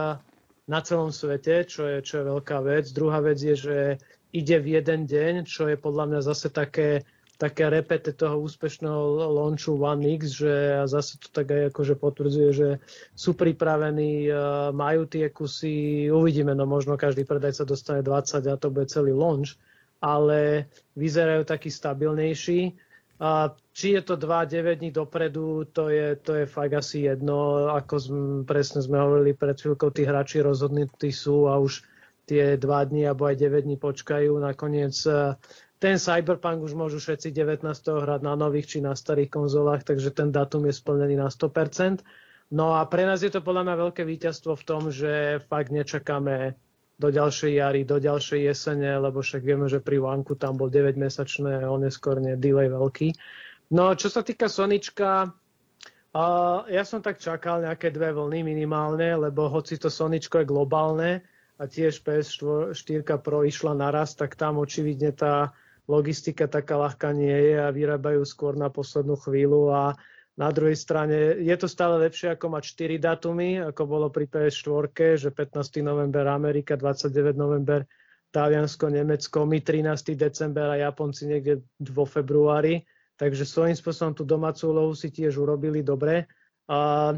[0.70, 2.86] na celom svete, čo je, čo je veľká vec.
[2.94, 3.78] Druhá vec je, že
[4.30, 7.02] ide v jeden deň, čo je podľa mňa zase také
[7.38, 12.68] také repete toho úspešného launchu One X, že zase to tak aj akože potvrdzuje, že
[13.14, 14.26] sú pripravení,
[14.74, 19.54] majú tie kusy, uvidíme, no možno každý predajca dostane 20 a to bude celý launch,
[20.02, 20.66] ale
[20.98, 22.74] vyzerajú taký stabilnejší.
[23.18, 27.94] A či je to 2-9 dní dopredu, to je, to je fakt asi jedno, ako
[27.98, 31.82] sme, presne sme hovorili pred chvíľkou, tí hráči rozhodnutí sú a už
[32.30, 34.38] tie 2 dní alebo aj 9 dní počkajú.
[34.38, 34.94] Nakoniec
[35.78, 37.62] ten Cyberpunk už môžu všetci 19.
[37.86, 42.02] hrať na nových či na starých konzolách, takže ten datum je splnený na 100%.
[42.50, 46.58] No a pre nás je to podľa mňa veľké víťazstvo v tom, že fakt nečakáme
[46.98, 51.62] do ďalšej jary, do ďalšej jesene, lebo však vieme, že pri Vanku tam bol 9-mesačné
[51.62, 53.14] oneskorne delay veľký.
[53.70, 59.46] No čo sa týka Sonička, uh, ja som tak čakal nejaké dve vlny minimálne, lebo
[59.46, 61.22] hoci to Soničko je globálne
[61.60, 65.54] a tiež PS4 Pro išla naraz, tak tam očividne tá
[65.88, 69.82] logistika taká ľahká nie je a vyrábajú skôr na poslednú chvíľu a
[70.38, 75.18] na druhej strane je to stále lepšie ako mať 4 datumy, ako bolo pri PS4,
[75.18, 75.82] že 15.
[75.82, 77.82] november Amerika, 29 november
[78.30, 80.14] Taliansko, Nemecko, my 13.
[80.14, 82.84] december a Japonci niekde vo februári.
[83.18, 86.30] Takže svojím spôsobom tú domácu úlohu si tiež urobili dobre.
[86.70, 87.10] A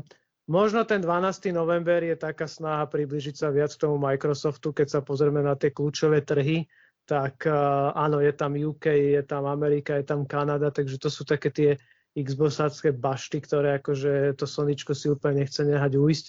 [0.48, 1.52] možno ten 12.
[1.52, 5.68] november je taká snaha približiť sa viac k tomu Microsoftu, keď sa pozrieme na tie
[5.74, 6.64] kľúčové trhy,
[7.10, 11.26] tak uh, áno, je tam UK, je tam Amerika, je tam Kanada, takže to sú
[11.26, 11.70] také tie
[12.14, 16.26] Xboxácké bašty, ktoré akože to Soničko si úplne nechce nehať ujsť.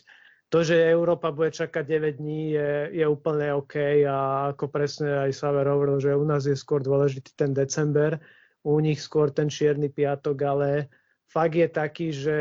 [0.52, 5.38] To, že Európa bude čakať 9 dní, je, je úplne OK a ako presne aj
[5.38, 8.18] Saver hovoril, že u nás je skôr dôležitý ten december,
[8.66, 10.92] u nich skôr ten čierny piatok, ale
[11.30, 12.38] fakt je taký, že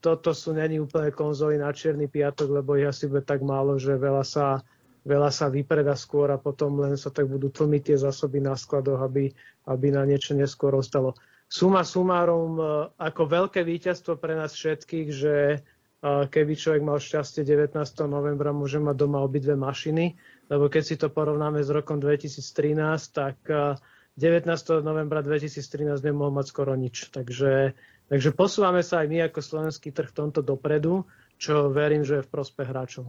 [0.00, 3.98] toto sú není úplne konzoly na čierny piatok, lebo ich asi bude tak málo, že
[3.98, 4.62] veľa sa
[5.04, 9.00] veľa sa vypreda skôr a potom len sa tak budú tlmiť tie zásoby na skladoch,
[9.00, 9.32] aby,
[9.68, 11.16] aby na niečo neskôr ostalo.
[11.50, 12.62] Suma sumárom, e,
[12.94, 15.58] ako veľké víťazstvo pre nás všetkých, že e,
[16.04, 17.74] keby človek mal šťastie 19.
[18.06, 20.14] novembra, môže mať doma obidve mašiny,
[20.46, 22.78] lebo keď si to porovnáme s rokom 2013,
[23.10, 24.46] tak 19.
[24.46, 27.10] E, novembra 2013 nemohol mať skoro nič.
[27.10, 27.74] Takže,
[28.06, 31.02] takže posúvame sa aj my ako slovenský trh v tomto dopredu
[31.40, 33.08] čo verím, že je v prospech hráčov.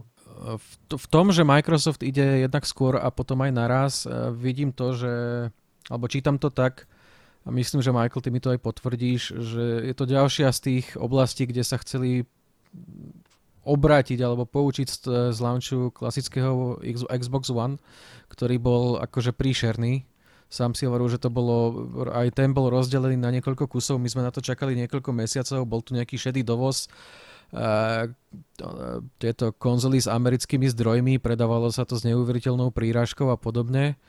[0.56, 4.96] V, v tom, že Microsoft ide jednak skôr a potom aj naraz, e, vidím to,
[4.96, 5.14] že,
[5.92, 6.88] alebo čítam to tak,
[7.42, 10.86] a myslím, že Michael, ty mi to aj potvrdíš, že je to ďalšia z tých
[10.94, 12.22] oblastí, kde sa chceli
[13.66, 14.88] obrátiť alebo poučiť
[15.34, 16.78] z launchu klasického
[17.10, 17.82] Xbox One,
[18.30, 20.06] ktorý bol akože príšerný.
[20.52, 24.22] Sám si hovoril, že to bolo, aj ten bol rozdelený na niekoľko kusov, my sme
[24.22, 26.92] na to čakali niekoľko mesiacov, bol tu nejaký šedý dovoz,
[29.20, 34.00] tieto konzoly s americkými zdrojmi, predávalo sa to s neuveriteľnou prírážkou a podobne.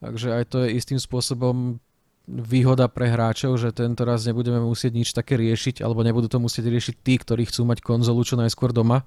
[0.00, 1.80] Takže aj to je istým spôsobom
[2.26, 6.66] výhoda pre hráčov, že tento raz nebudeme musieť nič také riešiť, alebo nebudú to musieť
[6.68, 9.06] riešiť tí, ktorí chcú mať konzolu čo najskôr doma.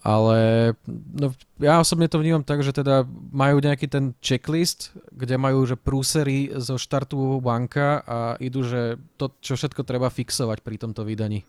[0.00, 3.04] Ale no, ja osobne to vnímam tak, že teda
[3.36, 9.28] majú nejaký ten checklist, kde majú že prúsery zo štartu banka a idú, že to,
[9.44, 11.44] čo všetko treba fixovať pri tomto vydaní.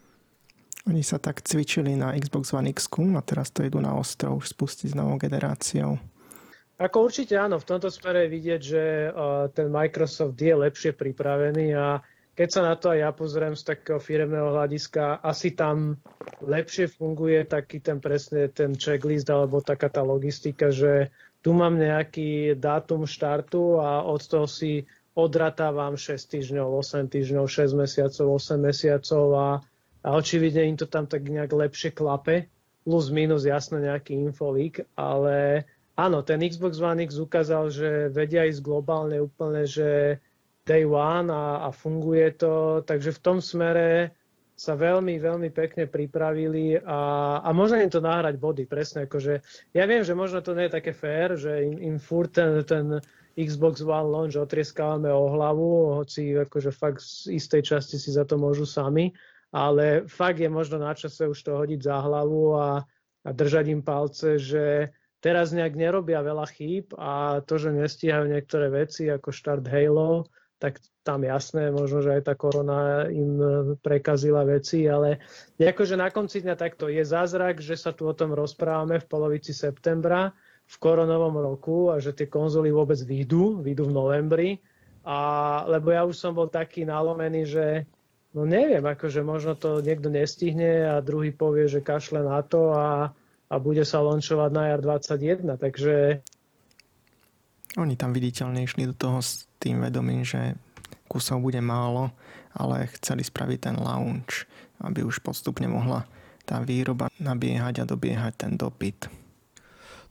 [0.89, 4.50] Oni sa tak cvičili na Xbox One X a teraz to idú na ostro už
[4.50, 6.02] spustiť s novou generáciou.
[6.82, 8.84] Ako určite áno, v tomto smere vidieť, že
[9.54, 12.02] ten Microsoft je lepšie pripravený a
[12.34, 16.02] keď sa na to aj ja pozriem z takého firmného hľadiska, asi tam
[16.41, 21.13] lepšie funguje taký ten presne ten checklist alebo taká tá logistika, že
[21.46, 27.78] tu mám nejaký dátum štartu a od toho si odratávam 6 týždňov, 8 týždňov, 6
[27.78, 29.48] mesiacov, 8 mesiacov a
[30.02, 32.50] a očividne im to tam tak nejak lepšie klape,
[32.82, 38.66] plus minus jasne nejaký infolík, ale áno, ten Xbox One X ukázal, že vedia ísť
[38.66, 40.18] globálne úplne, že
[40.66, 44.14] day one a, a funguje to, takže v tom smere
[44.62, 49.42] sa veľmi, veľmi pekne pripravili a, a možno im to nahrať body, presne akože,
[49.74, 53.02] ja viem, že možno to nie je také fér, že im, im furt ten, ten
[53.34, 58.38] Xbox One launch otrieskávame o hlavu, hoci akože fakt z istej časti si za to
[58.38, 59.10] môžu sami,
[59.52, 62.88] ale fakt je možno na čase už to hodiť za hlavu a,
[63.24, 68.72] a držať im palce, že teraz nejak nerobia veľa chýb a to, že nestíhajú niektoré
[68.72, 70.26] veci ako štart Halo,
[70.58, 73.38] tak tam jasné, možno, že aj tá korona im
[73.82, 75.18] prekazila veci, ale
[75.58, 79.54] akože na konci dňa takto je zázrak, že sa tu o tom rozprávame v polovici
[79.54, 80.34] septembra.
[80.72, 84.50] v koronovom roku a že tie konzoly vôbec vyjdú, vyjdú v novembri.
[85.04, 85.18] A,
[85.68, 87.66] lebo ja už som bol taký nalomený, že
[88.36, 93.12] no neviem, akože možno to niekto nestihne a druhý povie, že kašle na to a,
[93.52, 95.60] a bude sa lončovať na jar 21.
[95.60, 95.96] Takže...
[97.80, 100.60] Oni tam viditeľne išli do toho s tým vedomím, že
[101.08, 102.12] kusov bude málo,
[102.56, 104.48] ale chceli spraviť ten launch,
[104.84, 106.04] aby už postupne mohla
[106.44, 109.21] tá výroba nabiehať a dobiehať ten dopyt.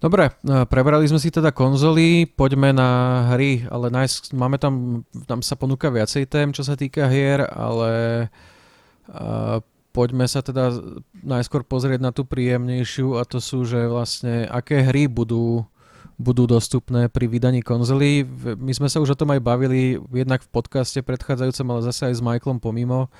[0.00, 2.88] Dobre, e, prebrali sme si teda konzoly, poďme na
[3.36, 7.92] hry, ale najs- máme tam, tam sa ponúka viacej tém, čo sa týka hier, ale
[9.12, 9.60] uh,
[9.92, 10.72] poďme sa teda
[11.20, 15.68] najskôr pozrieť na tú príjemnejšiu a to sú, že vlastne aké hry budú,
[16.16, 18.24] budú dostupné pri vydaní konzoly.
[18.56, 22.14] My sme sa už o tom aj bavili jednak v podcaste predchádzajúcom, ale zase aj
[22.16, 23.12] s Michaelom pomimo,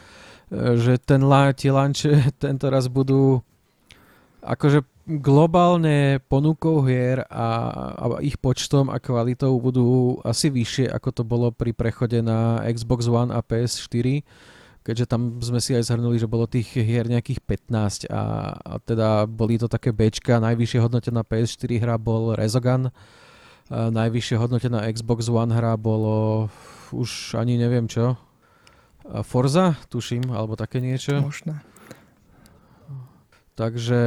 [0.49, 1.21] e, že ten,
[1.61, 2.13] tie lanče
[2.45, 3.45] tento raz budú
[4.41, 7.47] akože globálne ponukou hier a,
[7.97, 13.09] a ich počtom a kvalitou budú asi vyššie, ako to bolo pri prechode na Xbox
[13.09, 14.23] One a PS4,
[14.85, 18.23] keďže tam sme si aj zhrnuli, že bolo tých hier nejakých 15 a,
[18.55, 22.93] a teda boli to také Bčka, najvyššie hodnotená PS4 hra bol Rezogun,
[23.71, 26.49] najvyššie hodnotená Xbox One hra bolo
[26.93, 28.19] už ani neviem čo,
[29.27, 31.19] Forza, tuším, alebo také niečo.
[31.19, 31.59] Možné.
[33.59, 34.01] Takže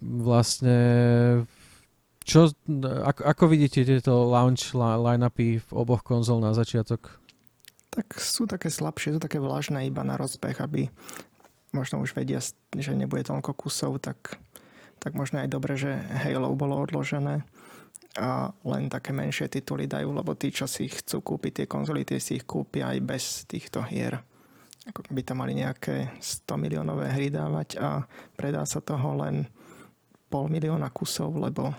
[0.00, 0.76] vlastne
[2.24, 7.18] čo, ako, ako vidíte tieto launch line-upy v oboch konzol na začiatok?
[7.90, 10.86] Tak sú také slabšie, sú také vlažné iba na rozbeh, aby
[11.74, 12.38] možno už vedia,
[12.76, 14.38] že nebude toľko kusov, tak,
[15.02, 15.90] tak možno aj dobre, že
[16.22, 17.42] Halo bolo odložené
[18.18, 22.18] a len také menšie tituly dajú, lebo tí, čo si chcú kúpiť tie konzoly, tie
[22.18, 24.18] si ich kúpia aj bez týchto hier.
[24.90, 28.02] Ako by tam mali nejaké 100 miliónové hry dávať a
[28.34, 29.46] predá sa toho len
[30.30, 31.74] pol milióna kusov, lebo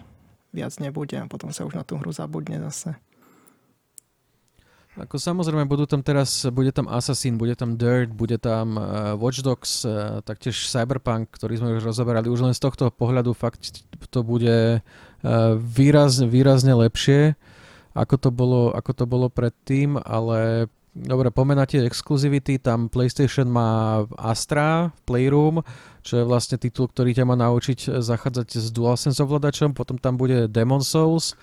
[0.52, 3.00] viac nebude a potom sa už na tú hru zabudne zase.
[5.00, 9.40] Ako samozrejme, budú tam teraz, bude tam Assassin, bude tam Dirt, bude tam uh, Watch
[9.40, 12.28] Dogs, uh, taktiež Cyberpunk, ktorý sme už rozoberali.
[12.28, 17.40] Už len z tohto pohľadu fakt to bude uh, výrazne, výrazne lepšie,
[17.96, 24.92] ako to bolo, ako to bolo predtým, ale Dobre, pomenáte exkluzivity, tam PlayStation má Astra,
[25.08, 25.64] Playroom,
[26.04, 30.52] čo je vlastne titul, ktorý ťa má naučiť zachádzať s DualSense ovladačom, potom tam bude
[30.52, 31.40] Demon Souls,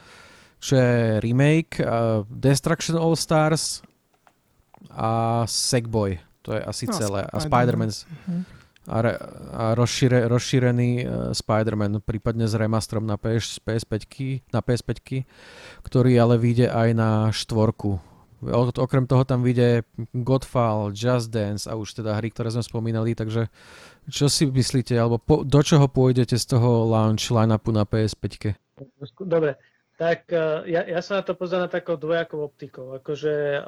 [0.60, 3.80] čo je remake, uh, Destruction All Stars
[4.92, 7.88] a Sackboy, to je asi no, celé, a Spider-Man.
[7.88, 8.44] Uh-huh.
[8.88, 9.12] A, re,
[9.56, 13.96] a rozšíre, rozšírený uh, Spider-Man, prípadne s remastrom na PS, PS5,
[14.52, 15.24] na PS5,
[15.88, 18.17] ktorý ale vyjde aj na štvorku
[18.78, 19.82] Okrem toho tam vyjde
[20.14, 23.50] Godfall, Just Dance a už teda hry, ktoré sme spomínali, takže
[24.06, 28.54] čo si myslíte, alebo po, do čoho pôjdete z toho launch line-upu na PS5?
[29.26, 29.58] Dobre,
[29.98, 32.94] tak uh, ja, ja sa na to pozerám takou dvojakou optikou.
[32.94, 33.58] Akože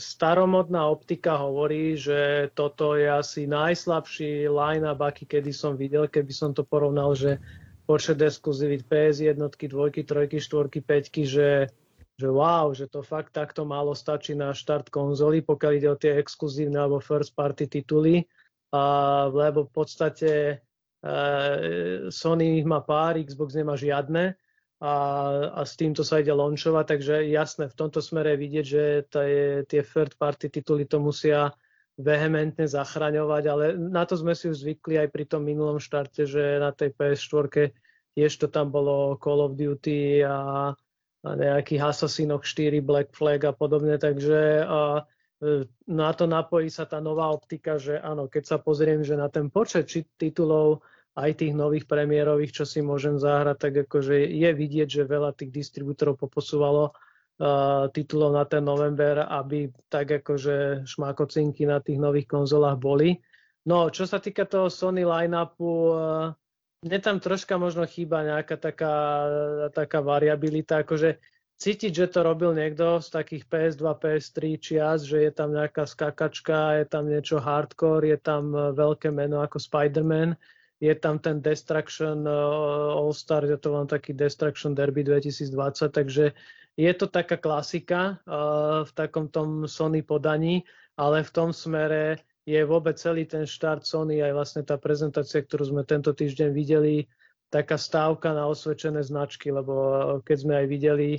[0.00, 6.56] staromodná optika hovorí, že toto je asi najslabší line-up, aký kedy som videl, keby som
[6.56, 7.36] to porovnal, že
[7.84, 11.72] počet exkluzivít PS jednotky, dvojky, trojky, štvorky, peťky, že
[12.18, 16.18] že wow, že to fakt takto málo stačí na štart konzoly, pokiaľ ide o tie
[16.18, 18.26] exkluzívne alebo first party tituly,
[18.74, 20.30] a, lebo v podstate
[20.98, 21.14] e,
[22.10, 24.34] Sony ich má pár, Xbox nemá žiadne
[24.82, 24.94] a,
[25.54, 29.82] a s týmto sa ide launchovať, takže jasné, v tomto smere vidieť, že tie, tie
[29.86, 31.54] third party tituly to musia
[31.98, 36.62] vehementne zachraňovať, ale na to sme si už zvykli aj pri tom minulom štarte, že
[36.62, 37.74] na tej PS4
[38.14, 40.70] tiež to tam bolo Call of Duty a
[41.24, 45.02] nejakých Assassinoch 4, Black Flag a podobne, takže a,
[45.42, 49.26] e, na to napojí sa tá nová optika, že áno, keď sa pozriem, že na
[49.26, 50.86] ten počet či titulov
[51.18, 55.50] aj tých nových premiérových, čo si môžem zahrať, tak akože je vidieť, že veľa tých
[55.50, 62.78] distribútorov poposúvalo uh, titulov na ten november, aby tak akože šmákocinky na tých nových konzolách
[62.78, 63.18] boli.
[63.66, 66.30] No, čo sa týka toho Sony line-upu, uh,
[66.82, 68.94] mne tam troška možno chýba nejaká taká,
[69.74, 71.18] taká variabilita, akože
[71.58, 76.78] cítiť, že to robil niekto z takých PS2, PS3 čias, že je tam nejaká skakačka,
[76.78, 80.38] je tam niečo hardcore, je tam e, veľké meno ako Spider-Man,
[80.78, 82.30] je tam ten Destruction e,
[82.94, 86.30] All-Star, je to vám taký Destruction Derby 2020, takže
[86.78, 90.62] je to taká klasika uh, v takom tom Sony podaní,
[90.94, 95.68] ale v tom smere je vôbec celý ten štart Sony, aj vlastne tá prezentácia, ktorú
[95.68, 97.04] sme tento týždeň videli,
[97.52, 101.10] taká stávka na osvedčené značky, lebo eh, keď sme aj videli,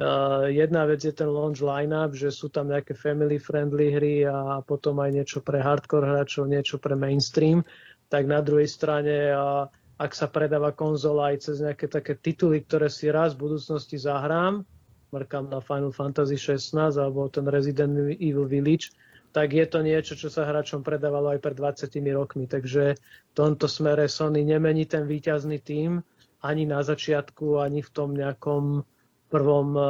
[0.00, 4.64] uh, jedna vec je ten launch lineup, že sú tam nejaké family friendly hry a
[4.64, 7.60] potom aj niečo pre hardcore hráčov, niečo pre mainstream,
[8.08, 9.68] tak na druhej strane uh,
[9.98, 14.62] ak sa predáva konzola aj cez nejaké také tituly, ktoré si raz v budúcnosti zahrám,
[15.10, 18.94] mrkám na Final Fantasy 16 alebo ten Resident Evil Village,
[19.32, 22.48] tak je to niečo, čo sa hráčom predávalo aj pred 20 rokmi.
[22.48, 26.00] Takže v tomto smere Sony nemení ten výťazný tým
[26.42, 28.86] ani na začiatku, ani v tom nejakom
[29.28, 29.88] prvom uh,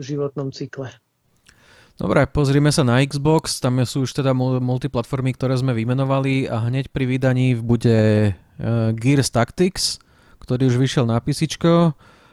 [0.00, 0.88] životnom cykle.
[2.00, 6.88] Dobre, pozrime sa na Xbox, tam sú už teda multiplatformy, ktoré sme vymenovali a hneď
[6.88, 10.00] pri vydaní bude uh, Gears Tactics,
[10.40, 11.46] ktorý už vyšiel na PC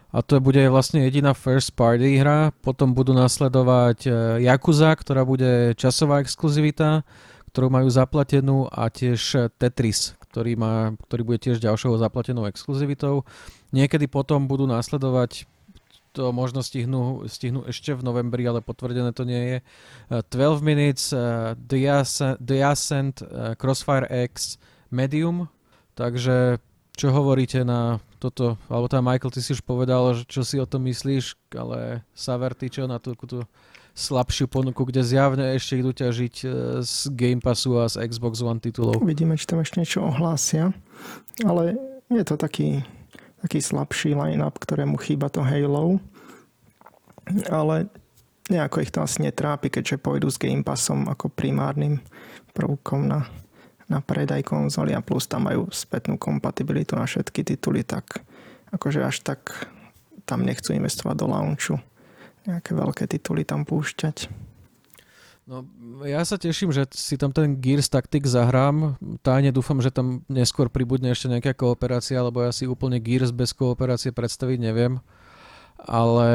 [0.09, 5.77] a to bude vlastne jediná first party hra, potom budú nasledovať uh, Yakuza, ktorá bude
[5.77, 7.05] časová exkluzivita,
[7.53, 13.25] ktorú majú zaplatenú a tiež Tetris, ktorý, má, ktorý bude tiež ďalšou zaplatenou exkluzivitou.
[13.69, 15.45] Niekedy potom budú nasledovať
[16.09, 19.61] to možno stihnú, stihnú ešte v novembri, ale potvrdené to nie
[20.09, 20.25] je.
[20.25, 21.13] 12 uh, Minutes,
[21.69, 23.15] The, Ascent, The Ascent
[23.61, 24.57] Crossfire X,
[24.89, 25.45] Medium,
[25.93, 26.57] takže
[26.97, 30.83] čo hovoríte na toto, alebo tam Michael, ty si už povedal, čo si o tom
[30.85, 33.47] myslíš, ale Saver, ty čo na tú, tú
[33.95, 36.35] slabšiu ponuku, kde zjavne ešte idú ťažiť
[36.83, 38.99] z Game Passu a z Xbox One titulov.
[38.99, 40.75] Uvidíme, či tam ešte niečo ohlásia,
[41.47, 41.79] ale
[42.11, 42.83] je to taký
[43.39, 46.03] taký slabší line-up, ktorému chýba to Halo.
[47.47, 47.87] Ale
[48.49, 52.01] nejako ich to asi netrápi, keďže pôjdu s Game Passom ako primárnym
[52.51, 53.29] prvkom na,
[53.89, 58.21] na predaj konzoly a plus tam majú spätnú kompatibilitu na všetky tituly, tak
[58.69, 59.49] akože až tak
[60.29, 61.75] tam nechcú investovať do launchu
[62.45, 64.29] nejaké veľké tituly tam púšťať.
[65.49, 65.65] No,
[66.05, 69.01] ja sa teším, že si tam ten Gears Tactics zahrám.
[69.25, 73.49] Táne dúfam, že tam neskôr pribudne ešte nejaká kooperácia, lebo ja si úplne Gears bez
[73.57, 75.01] kooperácie predstaviť neviem.
[75.81, 76.29] Ale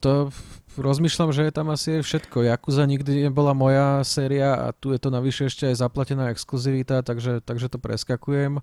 [0.00, 0.32] to
[0.80, 2.48] rozmýšľam, že je tam asi všetko.
[2.48, 7.44] Yakuza nikdy nebola moja séria a tu je to navyše ešte aj zaplatená exkluzivita, takže,
[7.44, 8.58] takže to preskakujem.
[8.58, 8.62] E,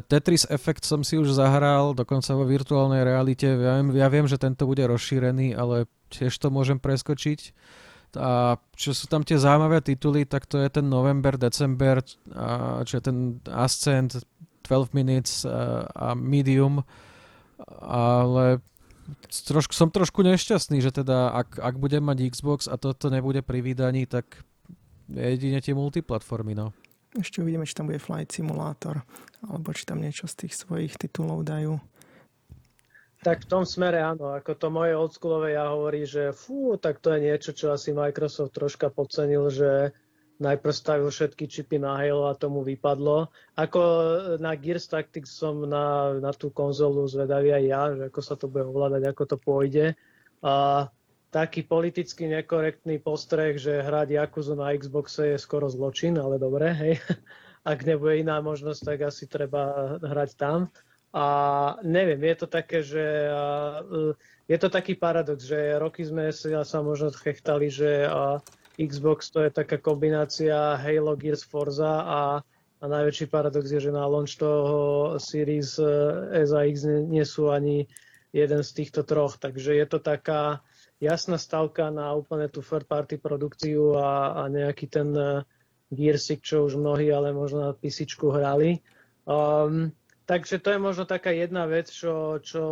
[0.00, 3.52] Tetris Effect som si už zahral, dokonca vo virtuálnej realite.
[3.52, 7.52] Ja viem, ja viem, že tento bude rozšírený, ale tiež to môžem preskočiť.
[8.16, 12.00] A čo sú tam tie zaujímavé tituly, tak to je ten november, december,
[12.32, 14.24] a čo je ten Ascent,
[14.64, 16.80] 12 Minutes a, a Medium.
[17.84, 18.64] Ale
[19.28, 23.60] trošku, som trošku nešťastný, že teda ak, ak budem mať Xbox a toto nebude pri
[23.64, 24.44] vydaní, tak
[25.08, 26.76] jedine tie multiplatformy, no.
[27.16, 29.00] Ešte uvidíme, či tam bude Flight Simulator,
[29.40, 31.80] alebo či tam niečo z tých svojich titulov dajú.
[33.24, 37.10] Tak v tom smere áno, ako to moje oldschoolové ja hovorí, že fú, tak to
[37.16, 39.90] je niečo, čo asi Microsoft troška podcenil, že
[40.38, 43.30] najprv stavil všetky čipy na Halo a tomu vypadlo.
[43.58, 43.80] Ako
[44.38, 48.46] na Gears Tactics som na, na tú konzolu zvedavý aj ja, že ako sa to
[48.46, 49.86] bude ovládať, ako to pôjde.
[50.42, 50.86] A
[51.34, 56.94] taký politicky nekorektný postreh, že hrať Yakuza na Xboxe je skoro zločin, ale dobre, hej.
[57.66, 60.70] Ak nebude iná možnosť, tak asi treba hrať tam.
[61.12, 61.26] A
[61.82, 63.04] neviem, je to také, že
[64.44, 68.04] je to taký paradox, že roky sme sa možno chechtali, že
[68.78, 72.20] Xbox to je taká kombinácia Halo, Gears, Forza a,
[72.78, 75.90] a najväčší paradox je, že na launch toho Series e,
[76.46, 77.90] S a X nie sú ani
[78.30, 80.62] jeden z týchto troch, takže je to taká
[81.02, 85.42] jasná stavka na úplne tú third party produkciu a, a nejaký ten e,
[85.90, 88.84] Gearsik, čo už mnohí ale možno na PC hrali.
[89.24, 89.90] Um,
[90.28, 92.62] Takže to je možno taká jedna vec, čo, čo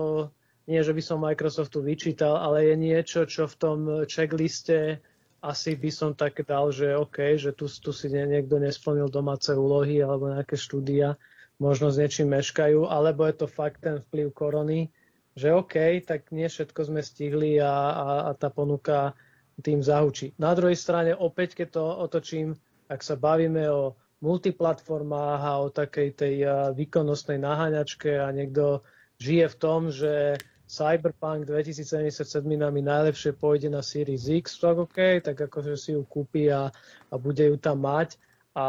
[0.69, 5.01] nie, že by som Microsoftu vyčítal, ale je niečo, čo v tom checkliste
[5.47, 10.03] asi by som tak dal, že OK, že tu, tu si niekto nesplnil domáce úlohy
[10.03, 11.15] alebo nejaké štúdia,
[11.63, 14.91] možno s niečím meškajú, alebo je to fakt ten vplyv korony,
[15.39, 19.15] že OK, tak nie všetko sme stihli a, a, a tá ponuka
[19.63, 20.37] tým zahučí.
[20.37, 22.59] Na druhej strane, opäť, keď to otočím,
[22.93, 26.35] ak sa bavíme o multiplatformách a o takej tej
[26.73, 28.85] výkonnostnej naháňačke a niekto
[29.21, 35.39] žije v tom, že Cyberpunk 2077 nami najlepšie pôjde na Series X, tak OK, tak
[35.39, 36.75] akože si ju kúpi a,
[37.11, 38.19] a bude ju tam mať
[38.59, 38.69] a,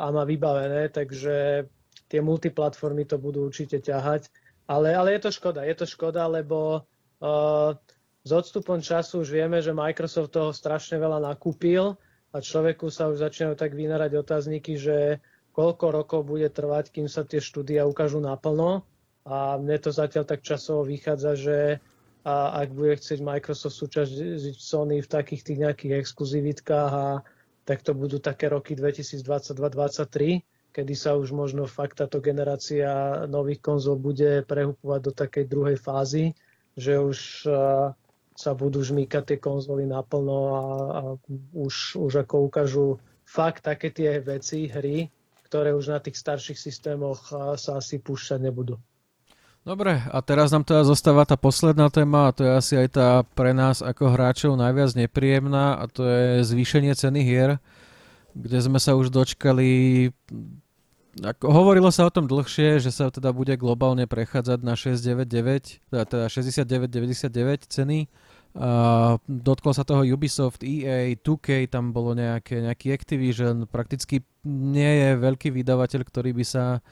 [0.00, 1.68] a má vybavené, takže
[2.08, 4.32] tie multiplatformy to budú určite ťahať.
[4.66, 6.82] Ale, ale je to škoda, je to škoda, lebo
[7.22, 7.76] uh,
[8.26, 11.94] s odstupom času už vieme, že Microsoft toho strašne veľa nakúpil
[12.34, 15.22] a človeku sa už začínajú tak vynárať otázniky, že
[15.54, 18.82] koľko rokov bude trvať, kým sa tie štúdia ukážu naplno.
[19.26, 21.58] A mne to zatiaľ tak časovo vychádza, že
[22.26, 24.10] a ak bude chcieť Microsoft súčasť
[24.58, 27.22] Sony v takých tých nejakých exkluzivitkách, a,
[27.62, 30.42] tak to budú také roky 2022-2023,
[30.74, 36.34] kedy sa už možno fakt táto generácia nových konzol bude prehupovať do takej druhej fázy,
[36.74, 37.46] že už
[38.36, 40.62] sa budú žmýkať tie konzoly naplno a,
[40.92, 41.02] a
[41.56, 42.86] už, už ako ukážu
[43.22, 45.08] fakt také tie veci, hry,
[45.46, 48.76] ktoré už na tých starších systémoch sa asi púšťať nebudú.
[49.66, 53.08] Dobre, a teraz nám teda zostáva tá posledná téma a to je asi aj tá
[53.34, 57.58] pre nás ako hráčov najviac nepríjemná a to je zvýšenie ceny hier,
[58.38, 59.66] kde sme sa už dočkali
[61.18, 66.04] ako hovorilo sa o tom dlhšie, že sa teda bude globálne prechádzať na 699, teda,
[66.04, 67.98] teda 69,99 ceny.
[68.56, 68.70] A
[69.24, 75.48] dotklo sa toho Ubisoft, EA, 2K, tam bolo nejaké, nejaký Activision, prakticky nie je veľký
[75.52, 76.84] vydavateľ, ktorý by sa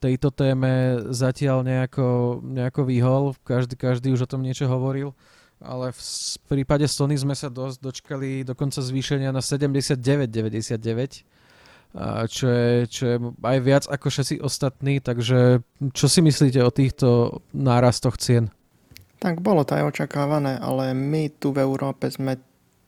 [0.00, 5.12] tejto téme zatiaľ nejako, nejako vyhol, každý, každý už o tom niečo hovoril,
[5.60, 6.00] ale v
[6.48, 11.28] prípade Sony sme sa dosť dočkali dokonca zvýšenia na 79,99
[12.30, 15.58] čo je, čo je aj viac ako všetci ostatní, takže
[15.90, 18.54] čo si myslíte o týchto nárastoch cien?
[19.18, 22.38] Tak bolo to aj očakávané, ale my tu v Európe sme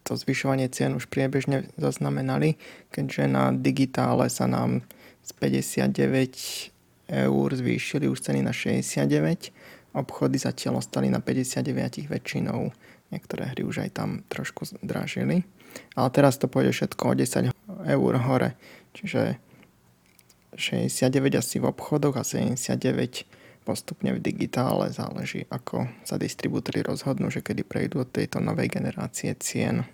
[0.07, 2.59] to zvyšovanie cien už priebežne zaznamenali,
[2.95, 4.87] keďže na digitále sa nám
[5.23, 6.72] z 59
[7.13, 9.53] eur zvýšili už ceny na 69,
[9.93, 12.73] obchody zatiaľ ostali na 59 väčšinou,
[13.13, 15.45] niektoré hry už aj tam trošku zdražili.
[15.93, 17.53] Ale teraz to pôjde všetko o 10
[17.85, 18.57] eur hore.
[18.97, 19.37] Čiže
[20.57, 23.25] 69 asi v obchodoch a 79
[23.65, 24.93] postupne v digitále.
[24.93, 29.87] Záleží, ako sa distribútory rozhodnú, že kedy prejdú od tejto novej generácie cien.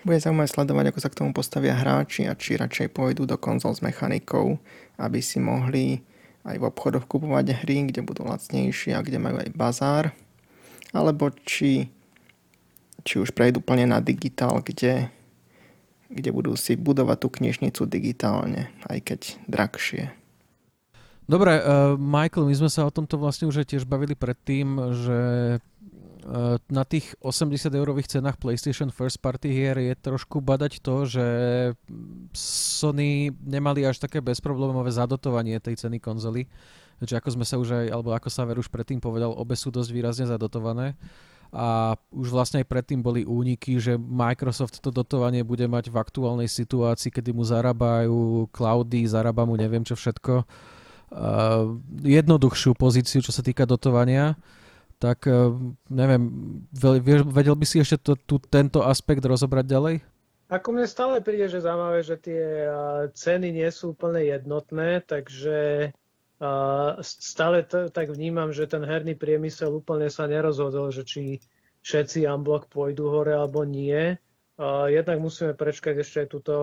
[0.00, 3.76] Bude zaujímavé sledovať, ako sa k tomu postavia hráči a či radšej pôjdu do konzol
[3.76, 4.56] s mechanikou,
[4.96, 6.00] aby si mohli
[6.44, 10.04] aj v obchodoch kupovať hry, kde budú lacnejšie a kde majú aj bazár,
[10.96, 11.92] alebo či,
[13.04, 15.12] či už prejdú plne na digitál, kde
[16.10, 20.10] kde budú si budovať tú knižnicu digitálne, aj keď drahšie.
[21.30, 24.66] Dobre, uh, Michael, my sme sa o tomto vlastne už tiež bavili predtým,
[24.98, 25.20] že
[25.62, 31.26] uh, na tých 80 eurových cenách PlayStation First Party hier je trošku badať to, že
[32.34, 36.50] Sony nemali až také bezproblémové zadotovanie tej ceny konzoly.
[36.98, 39.90] Takže ako sme sa už aj, alebo ako sa už predtým povedal, obe sú dosť
[39.94, 40.98] výrazne zadotované.
[41.54, 46.50] A už vlastne aj predtým boli úniky, že Microsoft to dotovanie bude mať v aktuálnej
[46.50, 50.42] situácii, kedy mu zarábajú cloudy, zarába mu neviem čo všetko,
[52.06, 54.38] jednoduchšiu pozíciu, čo sa týka dotovania,
[55.00, 55.50] tak uh,
[55.90, 56.28] neviem,
[56.70, 59.94] vedel by si ešte to, tu, tento aspekt rozobrať ďalej?
[60.50, 62.42] Ako mne stále príde, že zaujímavé, že tie
[63.14, 65.90] ceny nie sú úplne jednotné, takže
[67.06, 71.38] stále t- tak vnímam, že ten herný priemysel úplne sa nerozhodol, že či
[71.84, 74.16] všetci unblock pôjdu hore alebo nie.
[74.92, 76.54] Jednak musíme prečkať ešte aj túto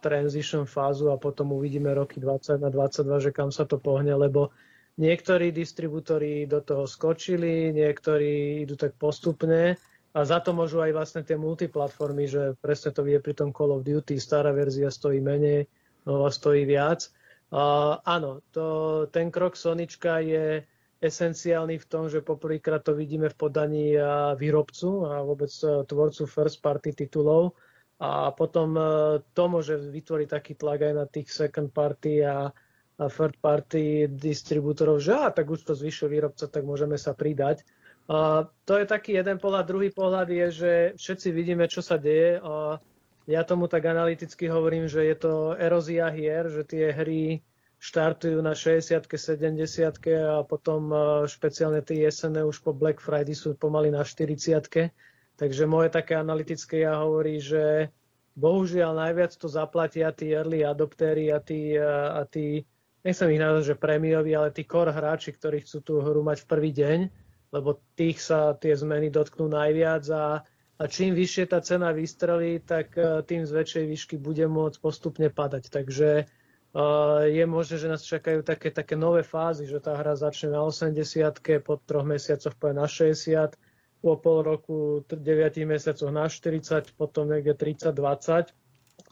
[0.00, 4.56] transition fázu a potom uvidíme roky 20 na 22, že kam sa to pohne, lebo
[4.96, 9.76] niektorí distribútory do toho skočili, niektorí idú tak postupne
[10.16, 13.76] a za to môžu aj vlastne tie multiplatformy, že presne to vie pri tom Call
[13.76, 15.68] of Duty, stará verzia stojí menej,
[16.08, 17.12] nová stojí viac.
[17.52, 18.64] Uh, áno, to,
[19.12, 20.64] ten krok Sonička je
[21.00, 23.96] esenciálny v tom, že poprvýkrát to vidíme v podaní
[24.36, 27.52] výrobcu a vôbec e, tvorcu first party titulov
[28.00, 28.82] a potom e,
[29.36, 32.52] to môže vytvoriť taký tlak aj na tých second party a,
[32.96, 37.60] third party distribútorov, že a tak už to zvyšil výrobca, tak môžeme sa pridať.
[38.08, 39.68] A to je taký jeden pohľad.
[39.68, 42.40] Druhý pohľad je, že všetci vidíme, čo sa deje.
[42.40, 42.80] A
[43.28, 47.44] ja tomu tak analyticky hovorím, že je to erózia hier, že tie hry
[47.76, 49.60] štartujú na 60 70
[50.16, 50.96] a potom e,
[51.28, 54.92] špeciálne tie jesené už po Black Friday sú pomaly na 40
[55.36, 57.92] Takže moje také analytické ja hovorí, že
[58.32, 62.64] bohužiaľ najviac to zaplatia tí early adoptéry a tí, e, a tí
[63.04, 66.48] nechcem ich nazvať, že prémioví, ale tí core hráči, ktorí chcú tú hru mať v
[66.48, 66.98] prvý deň,
[67.52, 70.24] lebo tých sa tie zmeny dotknú najviac a
[70.76, 75.28] a čím vyššie tá cena vystrelí, tak e, tým z väčšej výšky bude môcť postupne
[75.32, 75.72] padať.
[75.72, 76.28] Takže
[77.24, 81.40] je možné, že nás čakajú také, také nové fázy, že tá hra začne na 80
[81.64, 83.56] po troch mesiacoch poje na 60
[84.04, 85.16] po pol roku, 9
[85.64, 88.52] mesiacoch na 40, potom niekde 30-20.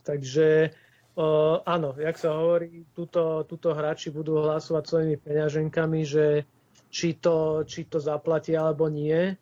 [0.04, 0.76] Takže
[1.16, 6.44] uh, áno, jak sa hovorí, túto, túto hráči budú hlasovať svojimi peňaženkami, že
[6.92, 9.34] či to, či to zaplatia alebo nie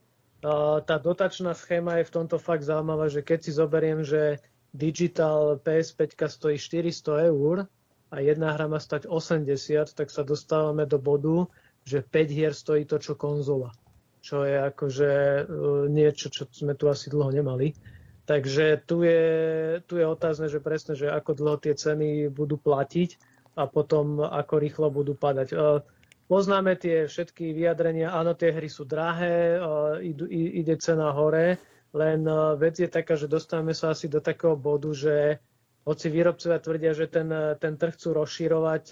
[0.83, 4.43] tá dotačná schéma je v tomto fakt zaujímavá, že keď si zoberiem, že
[4.75, 7.71] digital PS5 stojí 400 eur
[8.13, 9.49] a jedna hra má stať 80,
[9.97, 11.49] tak sa dostávame do bodu,
[11.89, 13.73] že 5 hier stojí to, čo konzola.
[14.21, 15.43] Čo je akože e,
[15.89, 17.73] niečo, čo sme tu asi dlho nemali.
[18.29, 19.25] Takže tu je,
[19.89, 23.19] tu je otázne, že presne, že ako dlho tie ceny budú platiť
[23.59, 25.49] a potom ako rýchlo budú padať.
[25.51, 25.57] E,
[26.33, 29.61] Poznáme tie všetky vyjadrenia, áno, tie hry sú drahé,
[30.33, 31.61] ide cena hore,
[31.93, 32.25] len
[32.57, 35.45] vec je taká, že dostávame sa asi do takého bodu, že
[35.83, 37.29] hoci výrobcovia tvrdia, že ten,
[37.59, 38.85] ten trh chcú rozširovať,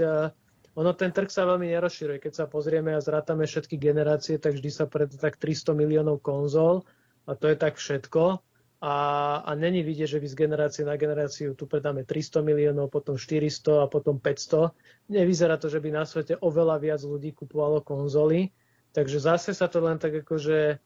[0.79, 2.23] ono ten trh sa veľmi nerozširuje.
[2.23, 6.87] Keď sa pozrieme a zrátame všetky generácie, tak vždy sa pred tak 300 miliónov konzol
[7.27, 8.39] a to je tak všetko.
[8.81, 8.95] A,
[9.45, 13.85] a není vidieť, že by z generácie na generáciu tu predáme 300 miliónov, potom 400
[13.85, 14.73] a potom 500.
[15.13, 18.49] Nevyzerá to, že by na svete oveľa viac ľudí kupovalo konzoly.
[18.97, 20.81] Takže zase sa to len tak akože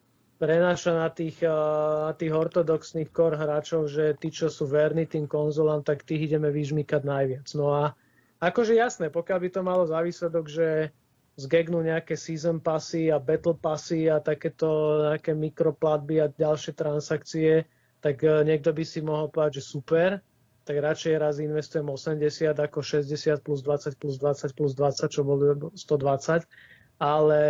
[0.44, 5.80] prenáša na tých, na tých ortodoxných core hráčov, že tí, čo sú verní tým konzolám,
[5.80, 7.48] tak tých ideme vyžmýkať najviac.
[7.56, 7.96] No a
[8.44, 10.92] akože jasné, pokiaľ by to malo za výsledok, že
[11.40, 17.64] zgegnú nejaké season passy a battle passy a takéto nejaké mikroplatby a ďalšie transakcie,
[18.04, 20.22] tak e, niekto by si mohol povedať, že super,
[20.68, 25.72] tak radšej raz investujem 80 ako 60 plus 20 plus 20 plus 20, čo bolo
[25.72, 26.44] 120,
[27.00, 27.42] ale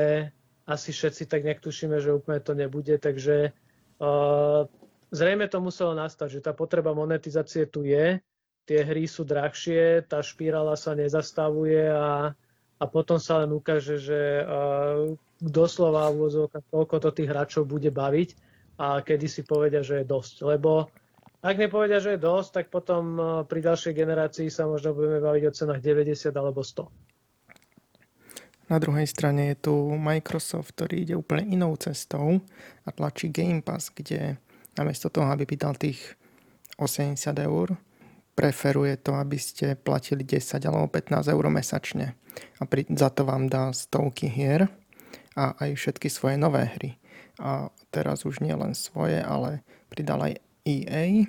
[0.64, 3.52] asi všetci tak nejak tušíme, že úplne to nebude, takže
[4.00, 4.64] uh,
[5.12, 8.20] zrejme to muselo nastať, že tá potreba monetizácie tu je,
[8.64, 12.32] tie hry sú drahšie, tá špirála sa nezastavuje a
[12.74, 16.10] a potom sa len ukáže, že uh, doslova
[16.68, 18.34] koľko to tých hráčov bude baviť
[18.76, 20.42] a kedy si povedia, že je dosť.
[20.42, 20.90] Lebo
[21.44, 25.54] ak nepovedia, že je dosť, tak potom pri ďalšej generácii sa možno budeme baviť o
[25.54, 27.13] cenách 90 alebo 100.
[28.68, 32.40] Na druhej strane je tu Microsoft, ktorý ide úplne inou cestou
[32.84, 34.40] a tlačí Game Pass, kde
[34.74, 36.16] namiesto toho, aby pýtal tých
[36.80, 37.76] 80 eur,
[38.34, 42.18] preferuje to, aby ste platili 10 alebo 15 eur mesačne
[42.58, 44.70] a pri, za to vám dá stovky hier
[45.34, 46.90] a aj všetky svoje nové hry.
[47.42, 51.26] A teraz už nie len svoje, ale pridal aj EA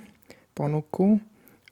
[0.54, 1.18] ponuku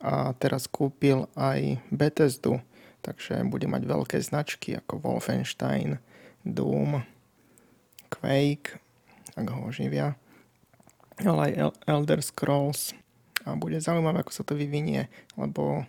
[0.02, 2.58] a teraz kúpil aj Bethesdu,
[3.04, 6.00] takže bude mať veľké značky ako Wolfenstein,
[6.40, 7.04] Doom,
[8.08, 8.80] Quake,
[9.36, 10.16] ak ho oživia,
[11.20, 12.96] ale aj Elder Scrolls.
[13.44, 15.84] A bude zaujímavé, ako sa to vyvinie, lebo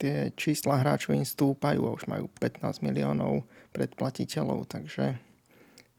[0.00, 3.44] tie čísla hráčov im stúpajú a už majú 15 miliónov
[3.76, 5.20] predplatiteľov, takže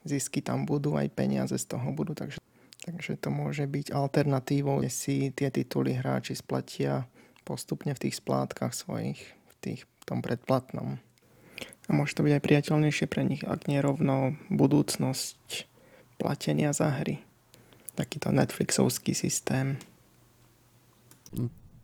[0.02, 2.42] zisky tam budú, aj peniaze z toho budú, takže,
[2.82, 7.06] takže to môže byť alternatívou, kde si tie tituly hráči splatia
[7.46, 9.22] postupne v tých splátkach svojich,
[9.62, 10.98] tých, tom predplatnom.
[11.88, 15.70] A môže to byť aj priateľnejšie pre nich, ak nie rovno budúcnosť
[16.18, 17.22] platenia za hry.
[17.96, 19.78] Takýto Netflixovský systém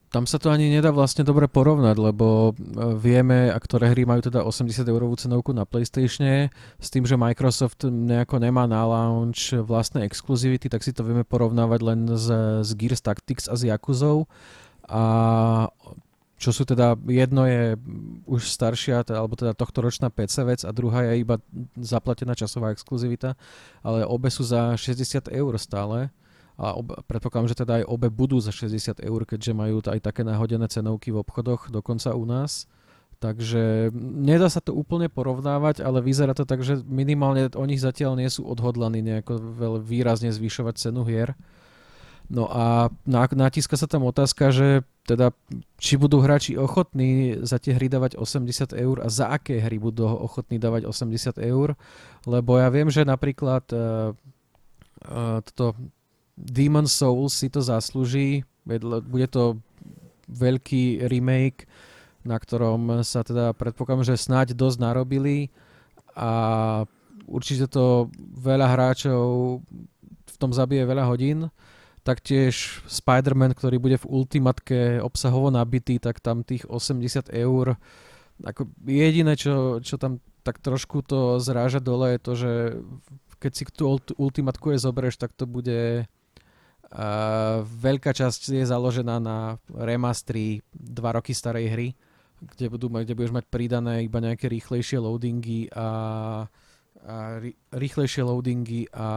[0.07, 2.63] tam sa to ani nedá vlastne dobre porovnať, lebo e,
[2.95, 6.47] vieme, a ktoré hry majú teda 80 eurovú cenovku na PlayStation,
[6.79, 11.79] s tým, že Microsoft nejako nemá na launch vlastné exkluzivity, tak si to vieme porovnávať
[11.83, 12.27] len s,
[12.63, 14.31] s Gears Tactics a s Yakuzou.
[14.87, 15.03] A
[16.37, 17.73] čo sú teda, jedno je
[18.29, 21.41] už staršia, alebo teda tohto ročná PC vec a druhá je iba
[21.73, 23.33] zaplatená časová exkluzivita,
[23.81, 26.13] ale obe sú za 60 eur stále
[26.57, 30.21] a ob, predpokladám, že teda aj obe budú za 60 eur, keďže majú aj také
[30.25, 32.65] náhodené cenovky v obchodoch, dokonca u nás.
[33.17, 38.29] Takže nedá sa to úplne porovnávať, ale vyzerá to tak, že minimálne oni zatiaľ nie
[38.29, 41.33] sú odhodlaní nejako veľmi výrazne zvyšovať cenu hier.
[42.29, 45.31] No a natíska sa tam otázka, že teda
[45.79, 50.03] či budú hráči ochotní za tie hry dávať 80 eur a za aké hry budú
[50.03, 51.79] ochotní dávať 80 eur,
[52.27, 54.11] lebo ja viem, že napríklad uh,
[55.07, 55.79] uh, toto
[56.35, 58.43] Demon Souls si to zaslúži,
[59.07, 59.57] bude to
[60.27, 61.65] veľký remake,
[62.27, 65.47] na ktorom sa teda predpokladám, že snáď dosť narobili.
[66.13, 66.83] A
[67.25, 69.59] určite to veľa hráčov
[70.27, 71.47] v tom zabije veľa hodín.
[72.07, 77.75] Taktiež Spider-Man, ktorý bude v Ultimatke obsahovo nabitý, tak tam tých 80 eur
[78.47, 82.51] ako jediné, čo, čo tam tak trošku to zráža dole je to, že
[83.43, 86.07] keď si tú ultimatku je zoberieš, tak to bude
[86.87, 91.87] Uh, veľká časť je založená na remastri 2 roky starej hry,
[92.39, 96.47] kde, budú, kde budeš mať pridané iba nejaké rýchlejšie loadingy a,
[97.71, 99.07] rýchlejšie loadingy a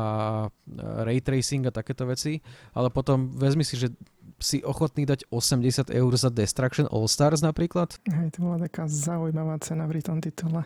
[1.02, 2.38] ray tracing a takéto veci,
[2.74, 3.90] ale potom vezmi si, že
[4.40, 8.00] si ochotný dať 80 eur za Destruction All Stars napríklad?
[8.08, 10.64] Hej, to bola taká zaujímavá cena pri tom titule.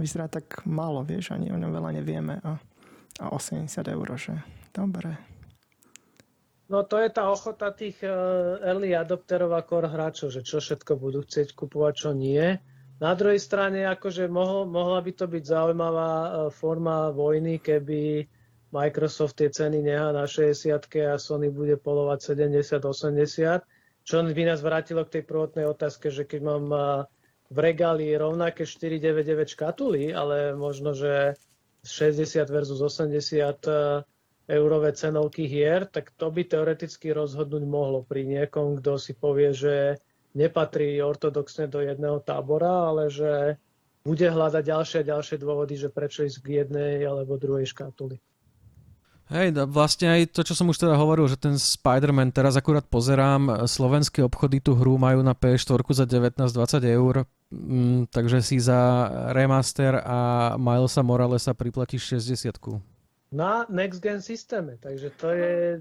[0.00, 2.56] Vyzerá tak málo, vieš, ani o ňom veľa nevieme a,
[3.20, 4.32] a 80 eur, že
[4.72, 5.20] dobre.
[6.72, 10.96] No to je tá ochota tých uh, early adopterov a core hráčov, že čo všetko
[10.96, 12.56] budú chcieť kupovať, čo nie.
[13.02, 18.30] Na druhej strane, akože mohol, mohla by to byť zaujímavá uh, forma vojny, keby
[18.70, 20.70] Microsoft tie ceny nechá na 60
[21.10, 26.40] a Sony bude polovať 70-80, čo by nás vrátilo k tej prvotnej otázke, že keď
[26.46, 26.82] mám uh,
[27.50, 31.34] v regáli rovnaké 499 škatuly, ale možno, že
[31.82, 34.06] 60 versus 80
[34.46, 39.98] eurové cenovky hier, tak to by teoreticky rozhodnúť mohlo pri niekom, kto si povie, že
[40.32, 43.56] nepatrí ortodoxne do jedného tábora, ale že
[44.02, 48.18] bude hľadať ďalšie a ďalšie dôvody, že prečo ísť k jednej alebo druhej škatuli.
[49.32, 52.84] Hej, no vlastne aj to, čo som už teda hovoril, že ten Spider-Man, teraz akurát
[52.84, 59.08] pozerám, slovenské obchody tú hru majú na PS4 za 19-20 eur, mm, takže si za
[59.32, 62.82] remaster a Milesa Moralesa priplatíš 60
[63.32, 65.80] Na Next Gen systéme, takže to je,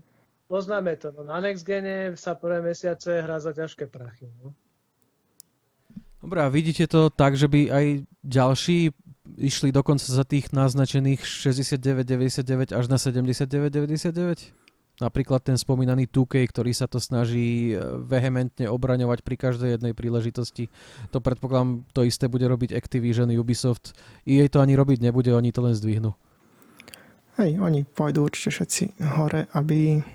[0.52, 4.28] poznáme to, no na Next Gene sa prvé mesiace hrá za ťažké prachy.
[4.44, 4.52] No.
[6.20, 7.86] Dobre, a vidíte to tak, že by aj
[8.22, 8.92] ďalší
[9.40, 14.54] išli dokonca za tých naznačených 69,99 až na 79,99?
[15.02, 20.70] Napríklad ten spomínaný 2K, ktorý sa to snaží e, vehementne obraňovať pri každej jednej príležitosti.
[21.10, 23.98] To predpokladám, to isté bude robiť Activision, Ubisoft.
[24.30, 26.14] EA to ani robiť nebude, oni to len zdvihnú.
[27.42, 28.84] Hej, oni pôjdu určite všetci
[29.18, 30.06] hore, aby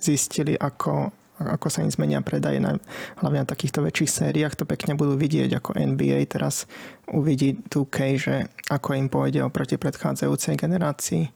[0.00, 2.80] zistili, ako ako sa im zmenia predaje, na,
[3.20, 6.64] hlavne na takýchto väčších sériách, to pekne budú vidieť, ako NBA teraz
[7.12, 8.34] uvidí 2K, že
[8.72, 11.28] ako im pôjde oproti predchádzajúcej generácii,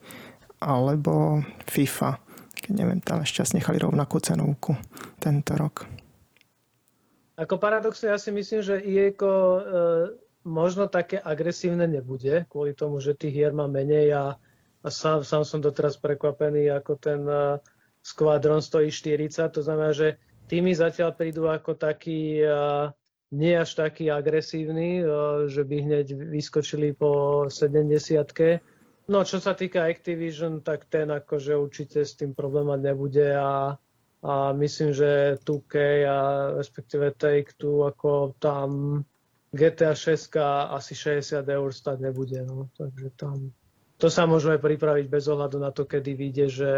[0.64, 2.16] alebo FIFA,
[2.64, 4.76] keď neviem, tam ešte nechali rovnakú cenovku
[5.20, 5.84] tento rok.
[7.40, 9.60] Ako paradoxne, ja si myslím, že IEKO e,
[10.44, 14.24] možno také agresívne nebude, kvôli tomu, že tých hier má menej a,
[14.84, 17.56] a sám, sám som doteraz prekvapený, ako ten e,
[18.02, 20.16] skvadron stojí 40, to znamená, že
[20.48, 22.42] týmy zatiaľ prídu ako taký
[23.30, 25.06] nie až taký agresívny,
[25.46, 27.86] že by hneď vyskočili po 70
[29.10, 33.74] No čo sa týka Activision, tak ten akože určite s tým problémať nebude a,
[34.22, 35.74] a myslím, že 2K
[36.06, 36.18] a
[36.54, 39.02] respektíve Take-Two ako tam
[39.50, 40.30] GTA 6
[40.78, 42.38] asi 60 eur stať nebude.
[42.46, 42.70] No.
[42.78, 43.50] Takže tam
[43.98, 46.72] to sa môžeme pripraviť bez ohľadu na to, kedy vyjde, že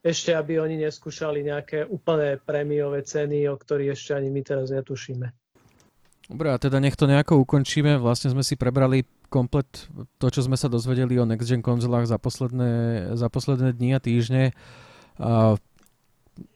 [0.00, 5.28] ešte aby oni neskúšali nejaké úplné prémiové ceny, o ktorých ešte ani my teraz netušíme.
[6.30, 7.98] Dobre, a teda nech to nejako ukončíme.
[7.98, 9.66] Vlastne sme si prebrali komplet
[10.22, 12.70] to, čo sme sa dozvedeli o Next Gen konzolách za posledné,
[13.18, 14.54] za posledné dni a týždne.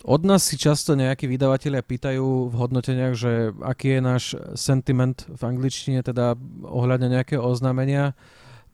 [0.07, 4.25] Od nás si často nejakí vydavatelia pýtajú v hodnoteniach, že aký je náš
[4.55, 8.15] sentiment v angličtine, teda ohľadne nejakého oznámenia.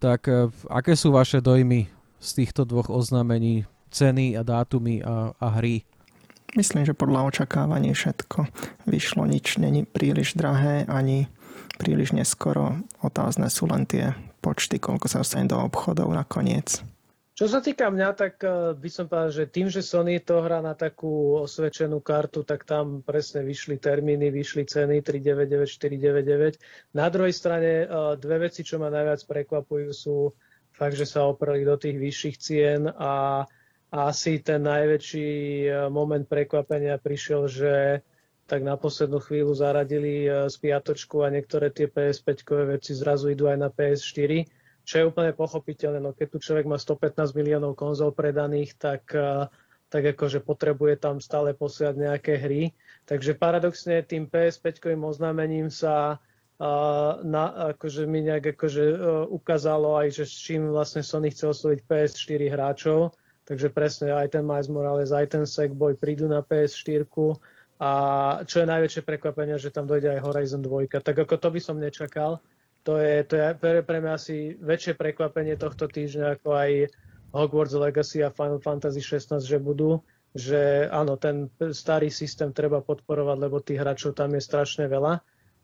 [0.05, 0.29] Tak
[0.68, 1.89] aké sú vaše dojmy
[2.21, 3.64] z týchto dvoch oznámení?
[3.91, 5.84] Ceny a dátumy a, a hry?
[6.59, 8.51] Myslím, že podľa očakávaní všetko
[8.91, 9.22] vyšlo.
[9.22, 11.30] Nič není príliš drahé ani
[11.78, 12.82] príliš neskoro.
[13.01, 16.82] Otázne sú len tie počty, koľko sa dostane do obchodov nakoniec.
[17.41, 20.61] Čo sa týka mňa, tak eh, by som povedal, že tým, že Sony to hrá
[20.61, 26.61] na takú osvedčenú kartu, tak tam presne vyšli termíny, vyšli ceny 399, 499.
[26.93, 27.88] Na druhej strane eh,
[28.20, 30.36] dve veci, čo ma najviac prekvapujú, sú
[30.68, 33.45] fakt, že sa opreli do tých vyšších cien a
[33.91, 35.28] a asi ten najväčší
[35.66, 37.72] e, moment prekvapenia prišiel, že
[38.47, 43.59] tak na poslednú chvíľu zaradili e, spiatočku a niektoré tie PS5 veci zrazu idú aj
[43.59, 44.47] na PS4,
[44.86, 45.99] čo je úplne pochopiteľné.
[45.99, 49.51] No keď tu človek má 115 miliónov konzol predaných, tak, e,
[49.91, 52.70] tak akože potrebuje tam stále posiať nejaké hry.
[53.11, 56.22] Takže paradoxne tým PS5 oznámením sa
[57.24, 58.84] na, akože mi nejak akože,
[59.32, 63.16] ukázalo aj, že s čím vlastne Sony chce osloviť PS4 hráčov
[63.51, 67.03] Takže presne aj ten Miles Morales, aj ten Sackboy prídu na PS4
[67.83, 67.91] a
[68.47, 71.03] čo je najväčšie prekvapenie, že tam dojde aj Horizon 2.
[71.03, 72.39] Tak ako to by som nečakal.
[72.87, 76.71] To je, to je pre, pre mňa asi väčšie prekvapenie tohto týždňa ako aj
[77.35, 79.99] Hogwarts Legacy a Final Fantasy 16, že budú
[80.31, 85.19] že áno, ten starý systém treba podporovať, lebo tých hráčov tam je strašne veľa.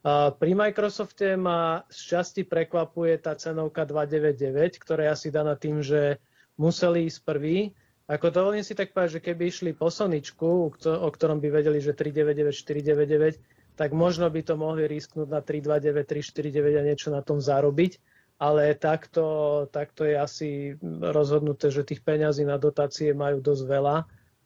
[0.06, 5.82] A pri Microsofte ma z časti prekvapuje tá cenovka 299, ktorá je asi daná tým,
[5.82, 6.18] že
[6.56, 7.72] museli ísť prvý.
[8.06, 11.90] Ako dovolím si tak povedať, že keby išli po Soničku, o ktorom by vedeli, že
[11.90, 17.42] 399, 499, tak možno by to mohli risknúť na 329, 349 a niečo na tom
[17.42, 18.00] zarobiť.
[18.36, 20.50] Ale takto, takto je asi
[20.84, 23.96] rozhodnuté, že tých peňazí na dotácie majú dosť veľa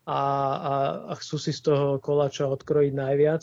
[0.06, 0.20] a,
[0.54, 0.74] a,
[1.11, 3.42] a chcú si z toho koláča odkrojiť najviac.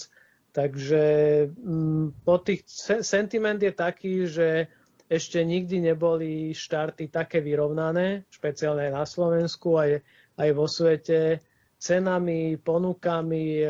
[0.55, 1.03] Takže
[1.51, 2.63] m, mm, po tých
[3.03, 4.71] sentiment je taký, že
[5.07, 10.03] ešte nikdy neboli štarty také vyrovnané, špeciálne na Slovensku, aj,
[10.35, 11.39] aj vo svete,
[11.79, 13.63] cenami, ponukami.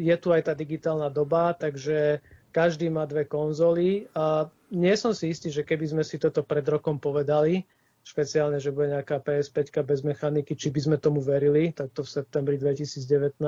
[0.00, 4.08] Je tu aj tá digitálna doba, takže každý má dve konzoly.
[4.16, 7.68] A nie som si istý, že keby sme si toto pred rokom povedali,
[8.02, 12.56] špeciálne, že bude nejaká PS5 bez mechaniky, či by sme tomu verili, takto v septembri
[12.58, 13.38] 2019.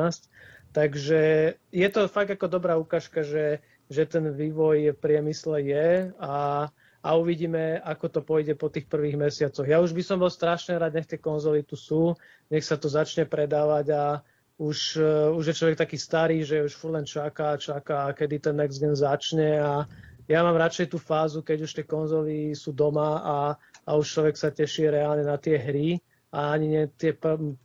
[0.74, 1.22] Takže
[1.70, 6.66] je to fakt ako dobrá ukážka, že, že ten vývoj v priemysle je a
[7.04, 9.68] a uvidíme, ako to pôjde po tých prvých mesiacoch.
[9.68, 12.16] Ja už by som bol strašne rád, nech tie konzoly tu sú,
[12.48, 14.04] nech sa to začne predávať a
[14.56, 18.56] už, uh, už je človek taký starý, že už furt len čaká, čaká, kedy ten
[18.56, 19.84] next gen začne a
[20.24, 23.38] ja mám radšej tú fázu, keď už tie konzoly sú doma a,
[23.84, 26.00] a už človek sa teší reálne na tie hry
[26.32, 27.12] a ani nie tie,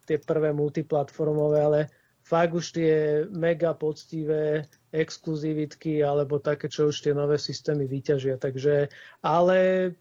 [0.04, 1.80] tie prvé multiplatformové, ale
[2.20, 8.36] fakt už tie mega poctivé exkluzivitky alebo také, čo už tie nové systémy vyťažia.
[8.42, 8.90] Takže,
[9.22, 9.92] ale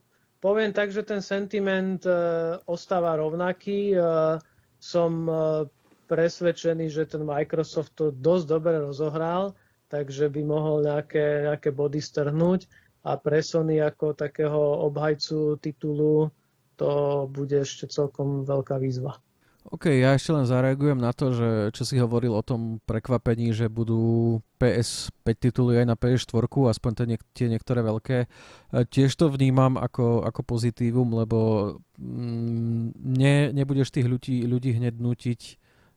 [0.40, 3.96] poviem tak, že ten sentiment uh, ostáva rovnaký.
[3.96, 4.40] Uh,
[4.78, 5.66] som uh,
[6.06, 9.52] presvedčený, že ten Microsoft to dosť dobre rozohral
[9.88, 12.68] takže by mohol nejaké, nejaké body strhnúť
[13.08, 16.28] a pre Sony ako takého obhajcu titulu
[16.78, 19.18] to bude ešte celkom veľká výzva.
[19.68, 23.68] OK, ja ešte len zareagujem na to, že čo si hovoril o tom prekvapení, že
[23.68, 28.18] budú PS5 tituly aj na PS4, aspoň tie, niek- tie niektoré veľké.
[28.24, 28.26] E,
[28.88, 31.38] tiež to vnímam ako, ako pozitívum, lebo
[32.00, 35.42] mm, ne, nebudeš tých ľudí, ľudí hneď nutiť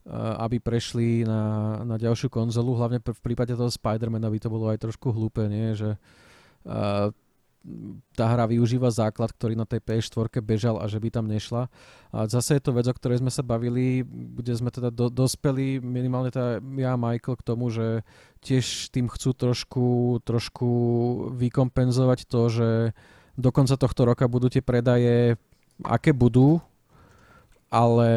[0.10, 2.74] aby prešli na, na ďalšiu konzolu.
[2.74, 5.78] Hlavne v prípade toho Spidermana by to bolo aj trošku hlúpe, nie?
[5.78, 5.94] že
[6.66, 7.14] uh,
[8.18, 11.70] tá hra využíva základ, ktorý na tej PS4 bežal a že by tam nešla.
[12.10, 15.78] A zase je to vec, o ktorej sme sa bavili, kde sme teda do, dospeli,
[15.78, 18.02] minimálne teda ja a Michael k tomu, že
[18.42, 19.86] tiež tým chcú trošku,
[20.26, 20.70] trošku
[21.38, 22.70] vykompenzovať to, že
[23.38, 25.38] do konca tohto roka budú tie predaje,
[25.86, 26.58] aké budú,
[27.70, 28.12] ale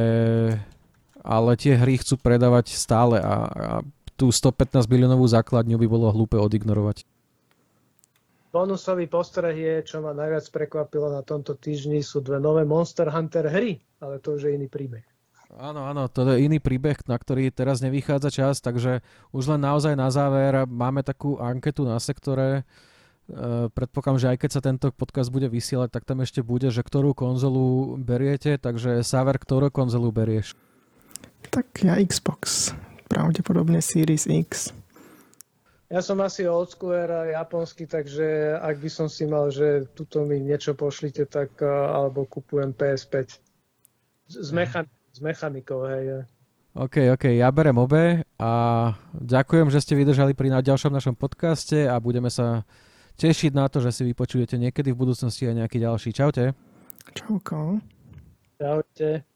[1.25, 3.69] ale tie hry chcú predávať stále a, a
[4.15, 7.09] tú 115 miliónovú základňu by bolo hlúpe odignorovať.
[8.55, 13.51] Bonusový postreh je, čo ma najviac prekvapilo na tomto týždni, sú dve nové Monster Hunter
[13.51, 15.03] hry, ale to už je iný príbeh.
[15.59, 19.03] Áno, áno, to je iný príbeh, na ktorý teraz nevychádza čas, takže
[19.35, 22.63] už len naozaj na záver máme takú anketu na sektore.
[23.27, 26.87] E, predpokladám, že aj keď sa tento podcast bude vysielať, tak tam ešte bude, že
[26.87, 30.55] ktorú konzolu beriete, takže Saver, ktorú konzolu berieš?
[31.51, 32.71] Tak ja Xbox.
[33.11, 34.75] Pravdepodobne Series X.
[35.93, 40.41] Ja som asi oldschooler a japonský, takže ak by som si mal, že tuto mi
[40.41, 43.15] niečo pošlite, tak alebo kupujem PS5.
[44.33, 46.25] S, mechan- s mechanikou, hej.
[46.75, 48.51] OK, OK, ja berem obe a
[49.15, 52.67] ďakujem, že ste vydržali pri ďalšom našom podcaste a budeme sa
[53.15, 56.11] tešiť na to, že si vypočujete niekedy v budúcnosti aj nejaký ďalší.
[56.11, 56.51] Čaute.
[57.15, 57.79] Čauko.
[58.59, 59.34] Čaute.